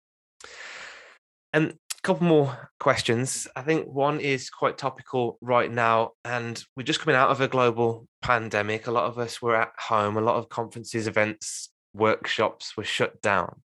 And 1.54 1.76
a 2.04 2.08
couple 2.08 2.26
more 2.26 2.72
questions. 2.80 3.48
I 3.56 3.62
think 3.62 3.88
one 3.88 4.20
is 4.20 4.50
quite 4.50 4.78
topical 4.78 5.38
right 5.42 5.72
now, 5.72 6.12
and 6.26 6.64
we're 6.76 6.84
just 6.84 7.00
coming 7.00 7.16
out 7.16 7.30
of 7.30 7.42
a 7.42 7.48
global 7.48 8.08
pandemic. 8.22 8.88
A 8.88 8.92
lot 8.92 9.06
of 9.06 9.20
us 9.20 9.42
were 9.42 9.56
at 9.56 9.72
home. 9.78 10.18
A 10.18 10.22
lot 10.22 10.38
of 10.38 10.50
conferences, 10.50 11.08
events, 11.08 11.70
workshops 11.94 12.76
were 12.76 12.84
shut 12.84 13.22
down. 13.22 13.62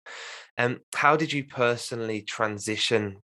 And 0.57 0.77
um, 0.77 0.81
how 0.95 1.17
did 1.17 1.33
you 1.33 1.45
personally 1.45 2.23
transition 2.23 3.19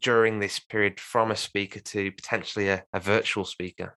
during 0.00 0.40
this 0.40 0.58
period 0.58 0.98
from 0.98 1.30
a 1.30 1.36
speaker 1.36 1.80
to 1.80 2.10
potentially 2.10 2.68
a, 2.68 2.84
a 2.92 2.98
virtual 2.98 3.44
speaker? 3.44 3.96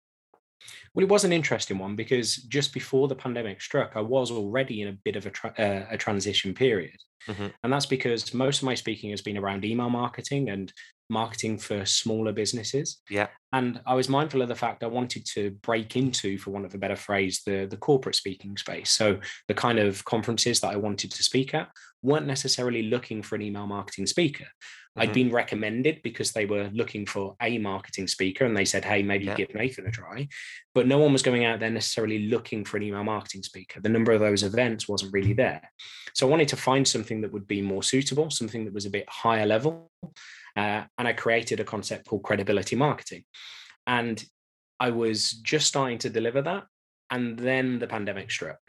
Well, 0.94 1.04
it 1.04 1.10
was 1.10 1.24
an 1.24 1.32
interesting 1.32 1.78
one 1.78 1.96
because 1.96 2.36
just 2.36 2.72
before 2.72 3.08
the 3.08 3.14
pandemic 3.14 3.60
struck, 3.60 3.92
I 3.94 4.00
was 4.00 4.30
already 4.30 4.82
in 4.82 4.88
a 4.88 4.98
bit 5.04 5.16
of 5.16 5.26
a, 5.26 5.30
tra- 5.30 5.54
uh, 5.58 5.86
a 5.90 5.98
transition 5.98 6.54
period. 6.54 6.96
Mm-hmm. 7.28 7.46
And 7.64 7.72
that's 7.72 7.86
because 7.86 8.32
most 8.32 8.58
of 8.58 8.64
my 8.64 8.74
speaking 8.74 9.10
has 9.10 9.20
been 9.20 9.36
around 9.36 9.64
email 9.64 9.90
marketing 9.90 10.48
and 10.48 10.72
marketing 11.08 11.58
for 11.58 11.84
smaller 11.84 12.32
businesses. 12.32 13.00
Yeah. 13.10 13.28
And 13.52 13.80
I 13.86 13.94
was 13.94 14.08
mindful 14.08 14.42
of 14.42 14.48
the 14.48 14.54
fact 14.54 14.82
I 14.82 14.88
wanted 14.88 15.24
to 15.34 15.50
break 15.62 15.96
into, 15.96 16.38
for 16.38 16.50
want 16.50 16.66
of 16.66 16.74
a 16.74 16.78
better 16.78 16.96
phrase, 16.96 17.42
the, 17.46 17.66
the 17.68 17.76
corporate 17.76 18.16
speaking 18.16 18.56
space. 18.56 18.90
So 18.90 19.18
the 19.48 19.54
kind 19.54 19.78
of 19.78 20.04
conferences 20.04 20.60
that 20.60 20.72
I 20.72 20.76
wanted 20.76 21.12
to 21.12 21.22
speak 21.22 21.54
at 21.54 21.68
weren't 22.02 22.26
necessarily 22.26 22.82
looking 22.82 23.22
for 23.22 23.34
an 23.34 23.42
email 23.42 23.66
marketing 23.66 24.06
speaker. 24.06 24.46
Mm-hmm. 24.96 25.02
I'd 25.02 25.12
been 25.12 25.30
recommended 25.30 26.00
because 26.02 26.32
they 26.32 26.46
were 26.46 26.70
looking 26.72 27.04
for 27.04 27.36
a 27.42 27.58
marketing 27.58 28.08
speaker 28.08 28.46
and 28.46 28.56
they 28.56 28.64
said, 28.64 28.82
hey, 28.82 29.02
maybe 29.02 29.26
yeah. 29.26 29.34
give 29.34 29.54
Nathan 29.54 29.86
a 29.86 29.90
try. 29.90 30.26
But 30.74 30.86
no 30.86 30.98
one 30.98 31.12
was 31.12 31.22
going 31.22 31.44
out 31.44 31.60
there 31.60 31.70
necessarily 31.70 32.28
looking 32.28 32.64
for 32.64 32.78
an 32.78 32.82
email 32.82 33.04
marketing 33.04 33.42
speaker. 33.42 33.80
The 33.80 33.90
number 33.90 34.12
of 34.12 34.20
those 34.20 34.42
events 34.42 34.88
wasn't 34.88 35.12
really 35.12 35.34
there. 35.34 35.70
So 36.14 36.26
I 36.26 36.30
wanted 36.30 36.48
to 36.48 36.56
find 36.56 36.88
something 36.88 37.20
that 37.20 37.32
would 37.32 37.46
be 37.46 37.60
more 37.60 37.82
suitable, 37.82 38.30
something 38.30 38.64
that 38.64 38.72
was 38.72 38.86
a 38.86 38.90
bit 38.90 39.06
higher 39.08 39.44
level. 39.44 39.90
Uh, 40.56 40.84
and 40.96 41.06
I 41.06 41.12
created 41.12 41.60
a 41.60 41.64
concept 41.64 42.06
called 42.06 42.22
credibility 42.22 42.74
marketing. 42.74 43.24
And 43.86 44.24
I 44.80 44.90
was 44.90 45.32
just 45.32 45.66
starting 45.66 45.98
to 45.98 46.10
deliver 46.10 46.40
that. 46.40 46.64
And 47.10 47.38
then 47.38 47.78
the 47.78 47.86
pandemic 47.86 48.30
struck. 48.30 48.60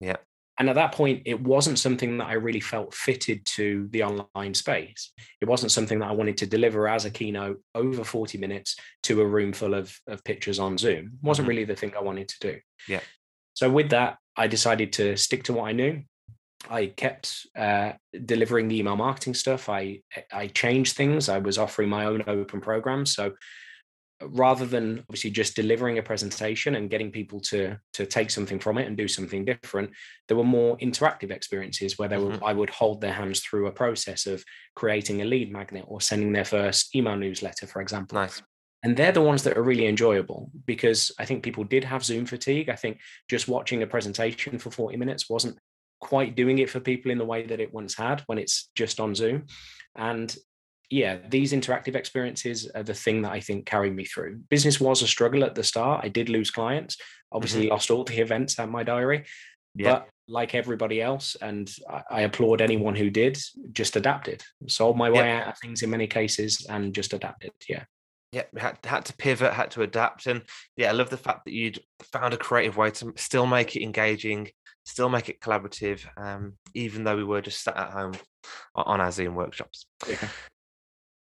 Yeah. 0.00 0.16
And 0.58 0.68
at 0.68 0.74
that 0.74 0.92
point, 0.92 1.22
it 1.24 1.40
wasn't 1.40 1.78
something 1.78 2.18
that 2.18 2.26
I 2.26 2.32
really 2.32 2.60
felt 2.60 2.92
fitted 2.92 3.46
to 3.56 3.88
the 3.90 4.02
online 4.02 4.54
space. 4.54 5.12
It 5.40 5.48
wasn't 5.48 5.70
something 5.70 6.00
that 6.00 6.08
I 6.08 6.12
wanted 6.12 6.36
to 6.38 6.46
deliver 6.46 6.88
as 6.88 7.04
a 7.04 7.10
keynote 7.10 7.62
over 7.76 8.02
40 8.02 8.38
minutes 8.38 8.76
to 9.04 9.20
a 9.20 9.26
room 9.26 9.52
full 9.52 9.74
of, 9.74 9.96
of 10.08 10.24
pictures 10.24 10.58
on 10.58 10.76
Zoom. 10.76 11.06
It 11.06 11.22
wasn't 11.22 11.44
mm-hmm. 11.44 11.50
really 11.50 11.64
the 11.64 11.76
thing 11.76 11.92
I 11.96 12.02
wanted 12.02 12.28
to 12.28 12.36
do. 12.40 12.58
Yeah. 12.88 13.00
So 13.54 13.70
with 13.70 13.90
that, 13.90 14.18
I 14.36 14.48
decided 14.48 14.92
to 14.94 15.16
stick 15.16 15.44
to 15.44 15.52
what 15.52 15.68
I 15.68 15.72
knew. 15.72 16.02
I 16.68 16.86
kept 16.86 17.46
uh, 17.56 17.92
delivering 18.24 18.68
the 18.68 18.78
email 18.78 18.96
marketing 18.96 19.34
stuff. 19.34 19.68
I 19.68 20.00
I 20.32 20.48
changed 20.48 20.96
things. 20.96 21.28
I 21.28 21.38
was 21.38 21.56
offering 21.56 21.88
my 21.88 22.04
own 22.04 22.24
open 22.26 22.60
programs. 22.60 23.14
So 23.14 23.32
rather 24.22 24.66
than 24.66 25.00
obviously 25.00 25.30
just 25.30 25.54
delivering 25.54 25.98
a 25.98 26.02
presentation 26.02 26.74
and 26.74 26.90
getting 26.90 27.10
people 27.10 27.40
to 27.40 27.78
to 27.92 28.06
take 28.06 28.30
something 28.30 28.58
from 28.58 28.78
it 28.78 28.86
and 28.86 28.96
do 28.96 29.08
something 29.08 29.44
different, 29.44 29.90
there 30.26 30.36
were 30.36 30.44
more 30.44 30.76
interactive 30.78 31.30
experiences 31.30 31.98
where 31.98 32.08
they 32.08 32.16
mm-hmm. 32.16 32.44
I 32.44 32.52
would 32.52 32.70
hold 32.70 33.00
their 33.00 33.12
hands 33.12 33.40
through 33.40 33.66
a 33.66 33.72
process 33.72 34.26
of 34.26 34.44
creating 34.74 35.22
a 35.22 35.24
lead 35.24 35.52
magnet 35.52 35.84
or 35.86 36.00
sending 36.00 36.32
their 36.32 36.44
first 36.44 36.94
email 36.94 37.16
newsletter, 37.16 37.66
for 37.66 37.80
example. 37.80 38.18
Nice. 38.18 38.42
And 38.82 38.96
they're 38.96 39.12
the 39.12 39.20
ones 39.20 39.42
that 39.42 39.56
are 39.56 39.62
really 39.62 39.86
enjoyable 39.86 40.50
because 40.64 41.10
I 41.18 41.24
think 41.24 41.42
people 41.42 41.64
did 41.64 41.84
have 41.84 42.04
Zoom 42.04 42.26
fatigue. 42.26 42.68
I 42.68 42.76
think 42.76 43.00
just 43.28 43.48
watching 43.48 43.82
a 43.82 43.88
presentation 43.88 44.58
for 44.58 44.70
40 44.70 44.96
minutes 44.96 45.28
wasn't 45.28 45.58
quite 46.00 46.36
doing 46.36 46.58
it 46.58 46.70
for 46.70 46.78
people 46.78 47.10
in 47.10 47.18
the 47.18 47.24
way 47.24 47.44
that 47.44 47.60
it 47.60 47.74
once 47.74 47.94
had 47.94 48.22
when 48.26 48.38
it's 48.38 48.70
just 48.76 49.00
on 49.00 49.14
Zoom. 49.14 49.46
And 49.96 50.34
yeah, 50.90 51.18
these 51.28 51.52
interactive 51.52 51.94
experiences 51.94 52.70
are 52.74 52.82
the 52.82 52.94
thing 52.94 53.22
that 53.22 53.32
I 53.32 53.40
think 53.40 53.66
carried 53.66 53.94
me 53.94 54.04
through. 54.04 54.38
Business 54.48 54.80
was 54.80 55.02
a 55.02 55.06
struggle 55.06 55.44
at 55.44 55.54
the 55.54 55.62
start. 55.62 56.04
I 56.04 56.08
did 56.08 56.28
lose 56.28 56.50
clients, 56.50 56.96
obviously 57.30 57.64
mm-hmm. 57.64 57.72
lost 57.72 57.90
all 57.90 58.04
the 58.04 58.18
events 58.18 58.58
at 58.58 58.70
my 58.70 58.82
diary. 58.82 59.24
Yeah. 59.74 59.92
But 59.92 60.08
like 60.26 60.54
everybody 60.54 61.02
else, 61.02 61.36
and 61.40 61.70
I, 61.88 62.02
I, 62.10 62.20
applaud 62.22 62.60
anyone 62.60 62.94
who 62.94 63.10
did, 63.10 63.38
just 63.72 63.96
adapted, 63.96 64.42
sold 64.66 64.96
my 64.96 65.10
way 65.10 65.26
yeah. 65.26 65.42
out 65.42 65.48
of 65.48 65.58
things 65.58 65.82
in 65.82 65.90
many 65.90 66.06
cases 66.06 66.66
and 66.68 66.94
just 66.94 67.12
adapted. 67.12 67.52
Yeah. 67.68 67.84
Yeah, 68.32 68.42
had, 68.58 68.78
had 68.84 69.06
to 69.06 69.16
pivot, 69.16 69.54
had 69.54 69.70
to 69.70 69.82
adapt. 69.82 70.26
And 70.26 70.42
yeah, 70.76 70.90
I 70.90 70.92
love 70.92 71.08
the 71.08 71.16
fact 71.16 71.46
that 71.46 71.54
you'd 71.54 71.80
found 72.12 72.34
a 72.34 72.38
creative 72.38 72.76
way 72.76 72.90
to 72.90 73.14
still 73.16 73.46
make 73.46 73.74
it 73.74 73.82
engaging, 73.82 74.50
still 74.84 75.08
make 75.08 75.30
it 75.30 75.40
collaborative, 75.40 76.04
um, 76.18 76.54
even 76.74 77.04
though 77.04 77.16
we 77.16 77.24
were 77.24 77.40
just 77.40 77.62
sat 77.62 77.76
at 77.76 77.90
home 77.90 78.12
on 78.74 79.00
our 79.00 79.12
Zoom 79.12 79.34
workshops. 79.34 79.86
Yeah. 80.06 80.28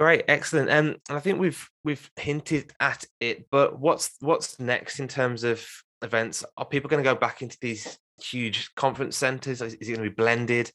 Great, 0.04 0.26
excellent. 0.28 0.70
Um, 0.70 0.98
and 1.08 1.18
I 1.18 1.22
think 1.22 1.40
we've 1.40 1.66
we've 1.86 2.12
hinted 2.18 2.74
at 2.82 3.06
it, 3.22 3.48
but 3.50 3.80
what's 3.80 4.12
what's 4.20 4.60
next 4.60 5.00
in 5.00 5.08
terms 5.08 5.46
of 5.46 5.66
events? 6.02 6.44
Are 6.58 6.66
people 6.66 6.90
going 6.90 7.02
to 7.02 7.10
go 7.10 7.16
back 7.16 7.42
into 7.42 7.58
these 7.62 7.98
huge 8.22 8.76
conference 8.76 9.16
centers? 9.16 9.62
Is 9.62 9.76
it 9.76 9.86
going 9.86 10.04
to 10.04 10.10
be 10.10 10.14
blended? 10.14 10.70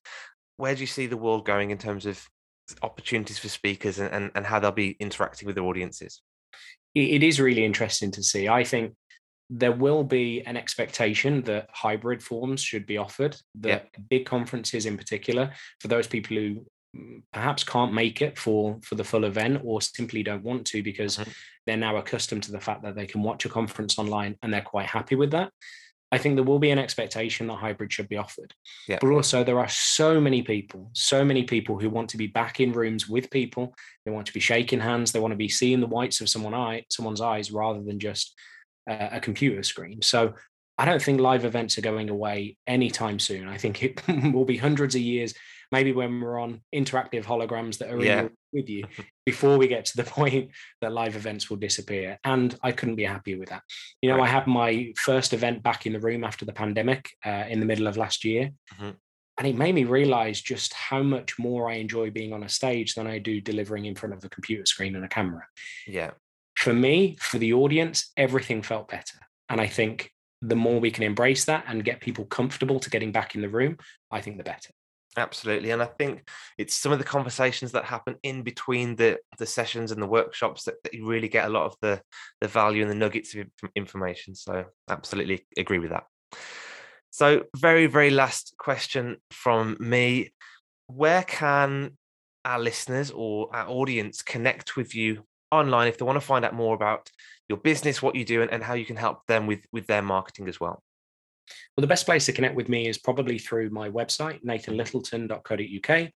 Where 0.57 0.75
do 0.75 0.81
you 0.81 0.87
see 0.87 1.07
the 1.07 1.19
world 1.19 1.45
going 1.45 1.71
in 1.71 1.77
terms 1.77 2.07
of 2.07 2.27
opportunities 2.83 3.39
for 3.39 3.51
speakers 3.51 3.99
and, 3.99 4.11
and, 4.15 4.31
and 4.35 4.47
how 4.47 4.61
they'll 4.61 4.73
be 4.73 4.97
interacting 4.99 5.45
with 5.45 5.57
their 5.57 5.65
audiences? 5.67 6.23
It 6.95 7.23
is 7.23 7.39
really 7.39 7.67
interesting 7.67 8.11
to 8.13 8.23
see. 8.23 8.49
I 8.49 8.65
think 8.65 8.95
there 9.51 9.73
will 9.73 10.05
be 10.05 10.41
an 10.47 10.57
expectation 10.57 11.43
that 11.43 11.69
hybrid 11.71 12.23
forms 12.23 12.63
should 12.63 12.87
be 12.87 12.97
offered, 12.97 13.37
that 13.57 13.89
yeah. 13.93 14.01
big 14.09 14.25
conferences 14.25 14.87
in 14.87 14.97
particular, 14.97 15.53
for 15.81 15.89
those 15.89 16.07
people 16.07 16.39
who 16.39 16.65
perhaps 17.33 17.65
can't 17.65 17.93
make 17.93 18.23
it 18.23 18.39
for 18.39 18.79
for 18.83 18.95
the 18.95 19.05
full 19.05 19.25
event 19.25 19.61
or 19.65 19.81
simply 19.81 20.23
don't 20.23 20.43
want 20.43 20.67
to 20.67 20.83
because 20.83 21.19
mm-hmm. 21.19 21.31
they're 21.67 21.77
now 21.77 21.97
accustomed 21.97 22.43
to 22.43 22.53
the 22.53 22.61
fact 22.61 22.83
that 22.83 22.95
they 22.95 23.07
can 23.07 23.23
watch 23.23 23.45
a 23.45 23.49
conference 23.49 23.99
online 23.99 24.37
and 24.43 24.53
they're 24.53 24.63
quite 24.63 24.87
happy 24.87 25.15
with 25.15 25.31
that 25.31 25.53
I 26.11 26.19
think 26.19 26.37
there 26.37 26.45
will 26.45 26.59
be 26.59 26.71
an 26.71 26.79
expectation 26.79 27.47
that 27.49 27.57
hybrid 27.57 27.93
should 27.93 28.09
be 28.09 28.17
offered. 28.17 28.55
Yeah. 28.89 28.99
But 29.01 29.11
also, 29.11 29.45
there 29.45 29.59
are 29.59 29.69
so 29.69 30.21
many 30.21 30.43
people, 30.43 30.91
so 30.95 31.25
many 31.25 31.45
people 31.45 31.79
who 31.79 31.91
want 31.91 32.09
to 32.11 32.17
be 32.17 32.27
back 32.27 32.61
in 32.61 32.73
rooms 32.73 33.09
with 33.09 33.31
people. 33.31 33.75
They 34.05 34.11
want 34.11 34.27
to 34.27 34.33
be 34.33 34.41
shaking 34.41 34.81
hands. 34.81 35.13
They 35.13 35.21
want 35.21 35.33
to 35.33 35.37
be 35.37 35.49
seeing 35.49 35.81
the 35.81 35.87
whites 35.87 36.21
of 36.21 36.31
someone 36.31 36.55
eye, 36.55 36.85
someone's 36.89 37.21
eyes 37.21 37.51
rather 37.51 37.83
than 37.83 38.01
just 38.01 38.35
uh, 38.91 39.09
a 39.13 39.21
computer 39.21 39.63
screen. 39.63 40.01
So 40.01 40.33
I 40.79 40.87
don't 40.87 41.03
think 41.03 41.21
live 41.21 41.45
events 41.45 41.77
are 41.77 41.83
going 41.83 42.09
away 42.09 42.57
anytime 42.67 43.19
soon. 43.19 43.47
I 43.47 43.59
think 43.59 43.83
it 43.83 44.03
will 44.33 44.47
be 44.47 44.57
hundreds 44.57 44.95
of 44.95 45.03
years, 45.03 45.35
maybe 45.71 45.93
when 45.93 46.21
we're 46.21 46.39
on 46.39 46.61
interactive 46.75 47.25
holograms 47.25 47.79
that 47.79 47.91
are 47.91 48.03
yeah. 48.03 48.29
with 48.53 48.69
you 48.69 48.85
before 49.27 49.59
we 49.59 49.69
get 49.69 49.85
to 49.87 49.97
the 49.97 50.05
point 50.11 50.51
that 50.81 50.93
live 50.93 51.17
events 51.17 51.51
will 51.51 51.57
disappear. 51.57 52.19
And 52.25 52.57
I 52.63 52.73
couldn't 52.73 52.97
be 52.97 53.05
happier 53.05 53.39
with 53.39 53.51
that. 53.51 53.63
You 54.03 54.11
know, 54.11 54.17
right. 54.17 54.29
I 54.29 54.33
had 54.33 54.47
my 54.47 54.93
first 54.97 55.33
event 55.33 55.63
back 55.63 55.87
in 55.87 55.93
the 55.93 56.01
room 56.01 56.25
after 56.25 56.45
the 56.45 56.53
pandemic 56.53 57.11
uh, 57.25 57.45
in 57.49 57.61
the 57.61 57.67
middle 57.67 57.87
of 57.87 57.97
last 57.97 58.25
year. 58.25 58.51
Mm-hmm. 58.75 58.91
And 59.39 59.47
it 59.47 59.57
made 59.57 59.75
me 59.75 59.85
realize 59.85 60.41
just 60.41 60.73
how 60.73 61.01
much 61.03 61.39
more 61.39 61.71
I 61.71 61.75
enjoy 61.75 62.11
being 62.11 62.33
on 62.33 62.43
a 62.43 62.49
stage 62.49 62.95
than 62.95 63.07
I 63.07 63.19
do 63.19 63.41
delivering 63.41 63.85
in 63.85 63.95
front 63.95 64.15
of 64.15 64.25
a 64.25 64.29
computer 64.29 64.67
screen 64.67 64.97
and 64.97 65.05
a 65.05 65.09
camera. 65.09 65.47
Yeah. 65.87 66.11
For 66.57 66.75
me, 66.75 67.17
for 67.21 67.39
the 67.39 67.53
audience, 67.53 68.11
everything 68.17 68.63
felt 68.63 68.89
better. 68.89 69.19
And 69.49 69.61
I 69.61 69.69
think 69.69 70.11
the 70.43 70.57
more 70.57 70.81
we 70.81 70.91
can 70.91 71.05
embrace 71.05 71.45
that 71.45 71.65
and 71.69 71.85
get 71.85 72.01
people 72.01 72.25
comfortable 72.25 72.81
to 72.81 72.91
getting 72.91 73.13
back 73.13 73.37
in 73.37 73.43
the 73.43 73.49
room, 73.49 73.79
I 74.11 74.21
think 74.21 74.39
the 74.39 74.45
better. 74.45 74.71
Absolutely. 75.17 75.71
And 75.71 75.83
I 75.83 75.87
think 75.87 76.29
it's 76.59 76.77
some 76.77 76.93
of 76.93 76.99
the 76.99 77.05
conversations 77.05 77.73
that 77.73 77.85
happen 77.85 78.17
in 78.23 78.43
between 78.43 78.95
the, 78.97 79.19
the 79.39 79.47
sessions 79.47 79.91
and 79.91 80.01
the 80.01 80.07
workshops 80.07 80.65
that, 80.65 80.75
that 80.85 80.95
you 80.95 81.07
really 81.07 81.29
get 81.29 81.47
a 81.47 81.49
lot 81.49 81.67
of 81.67 81.75
the, 81.81 82.01
the 82.41 82.49
value 82.49 82.83
and 82.83 82.91
the 82.91 82.95
nuggets 82.95 83.35
of 83.35 83.47
information. 83.75 84.35
So, 84.35 84.67
absolutely 84.89 85.47
agree 85.57 85.79
with 85.79 85.91
that. 85.91 86.05
So, 87.11 87.45
very, 87.57 87.87
very 87.87 88.11
last 88.11 88.55
question 88.59 89.17
from 89.31 89.77
me. 89.81 90.33
Where 90.87 91.25
can 91.25 91.97
our 92.45 92.61
listeners 92.61 93.11
or 93.11 93.49
our 93.55 93.69
audience 93.69 94.23
connect 94.23 94.77
with 94.77 94.95
you 94.95 95.25
online 95.51 95.89
if 95.89 95.99
they 95.99 96.05
want 96.05 96.17
to 96.17 96.27
find 96.27 96.45
out 96.45 96.55
more 96.55 96.75
about 96.75 97.11
your 97.49 97.59
business, 97.59 98.03
what 98.03 98.15
you 98.15 98.25
do, 98.25 98.43
and, 98.43 98.51
and 98.51 98.63
how 98.63 98.75
you 98.75 98.85
can 98.85 98.97
help 98.97 99.27
them 99.27 99.47
with 99.47 99.61
with 99.73 99.87
their 99.87 100.03
marketing 100.03 100.49
as 100.49 100.61
well? 100.61 100.83
Well, 101.77 101.83
the 101.83 101.89
best 101.89 102.07
place 102.07 102.27
to 102.27 102.33
connect 102.33 102.55
with 102.55 102.69
me 102.69 102.89
is 102.89 102.99
probably 102.99 103.39
through 103.39 103.71
my 103.71 103.89
website, 103.89 104.43
nathanlittleton.co.uk, 104.45 106.11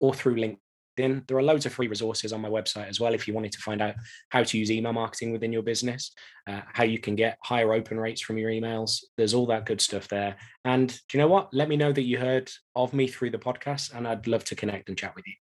or 0.00 0.14
through 0.14 0.36
LinkedIn. 0.36 1.26
There 1.26 1.36
are 1.36 1.42
loads 1.42 1.66
of 1.66 1.72
free 1.72 1.86
resources 1.86 2.32
on 2.32 2.40
my 2.40 2.48
website 2.48 2.88
as 2.88 2.98
well 2.98 3.14
if 3.14 3.28
you 3.28 3.34
wanted 3.34 3.52
to 3.52 3.60
find 3.60 3.80
out 3.80 3.94
how 4.30 4.42
to 4.42 4.58
use 4.58 4.70
email 4.70 4.92
marketing 4.92 5.32
within 5.32 5.52
your 5.52 5.62
business, 5.62 6.12
uh, 6.48 6.62
how 6.72 6.84
you 6.84 6.98
can 6.98 7.14
get 7.14 7.38
higher 7.42 7.72
open 7.72 8.00
rates 8.00 8.20
from 8.20 8.36
your 8.36 8.50
emails. 8.50 9.04
There's 9.16 9.34
all 9.34 9.46
that 9.46 9.66
good 9.66 9.80
stuff 9.80 10.08
there. 10.08 10.36
And 10.64 10.88
do 10.88 11.18
you 11.18 11.18
know 11.18 11.28
what? 11.28 11.54
Let 11.54 11.68
me 11.68 11.76
know 11.76 11.92
that 11.92 12.02
you 12.02 12.18
heard 12.18 12.50
of 12.74 12.92
me 12.92 13.06
through 13.06 13.30
the 13.30 13.38
podcast, 13.38 13.94
and 13.94 14.08
I'd 14.08 14.26
love 14.26 14.44
to 14.44 14.56
connect 14.56 14.88
and 14.88 14.98
chat 14.98 15.14
with 15.14 15.26
you. 15.26 15.34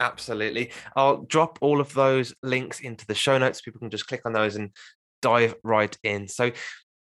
Absolutely. 0.00 0.70
I'll 0.96 1.22
drop 1.24 1.58
all 1.60 1.80
of 1.80 1.92
those 1.92 2.34
links 2.42 2.80
into 2.80 3.06
the 3.06 3.14
show 3.14 3.36
notes. 3.36 3.60
People 3.60 3.80
can 3.80 3.90
just 3.90 4.06
click 4.06 4.22
on 4.24 4.32
those 4.32 4.56
and 4.56 4.70
dive 5.20 5.54
right 5.62 5.94
in. 6.02 6.26
So, 6.26 6.50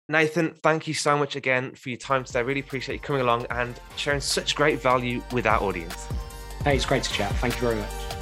Nathan, 0.08 0.54
thank 0.62 0.86
you 0.86 0.94
so 0.94 1.16
much 1.16 1.36
again 1.36 1.74
for 1.74 1.88
your 1.88 1.98
time 1.98 2.24
today. 2.24 2.40
I 2.40 2.42
really 2.42 2.60
appreciate 2.60 2.96
you 2.96 3.00
coming 3.00 3.22
along 3.22 3.46
and 3.50 3.78
sharing 3.96 4.20
such 4.20 4.54
great 4.54 4.82
value 4.82 5.22
with 5.32 5.46
our 5.46 5.62
audience. 5.62 6.06
Hey, 6.64 6.76
it's 6.76 6.86
great 6.86 7.04
to 7.04 7.12
chat. 7.12 7.32
Thank 7.36 7.54
you 7.54 7.60
very 7.60 7.76
much. 7.76 8.21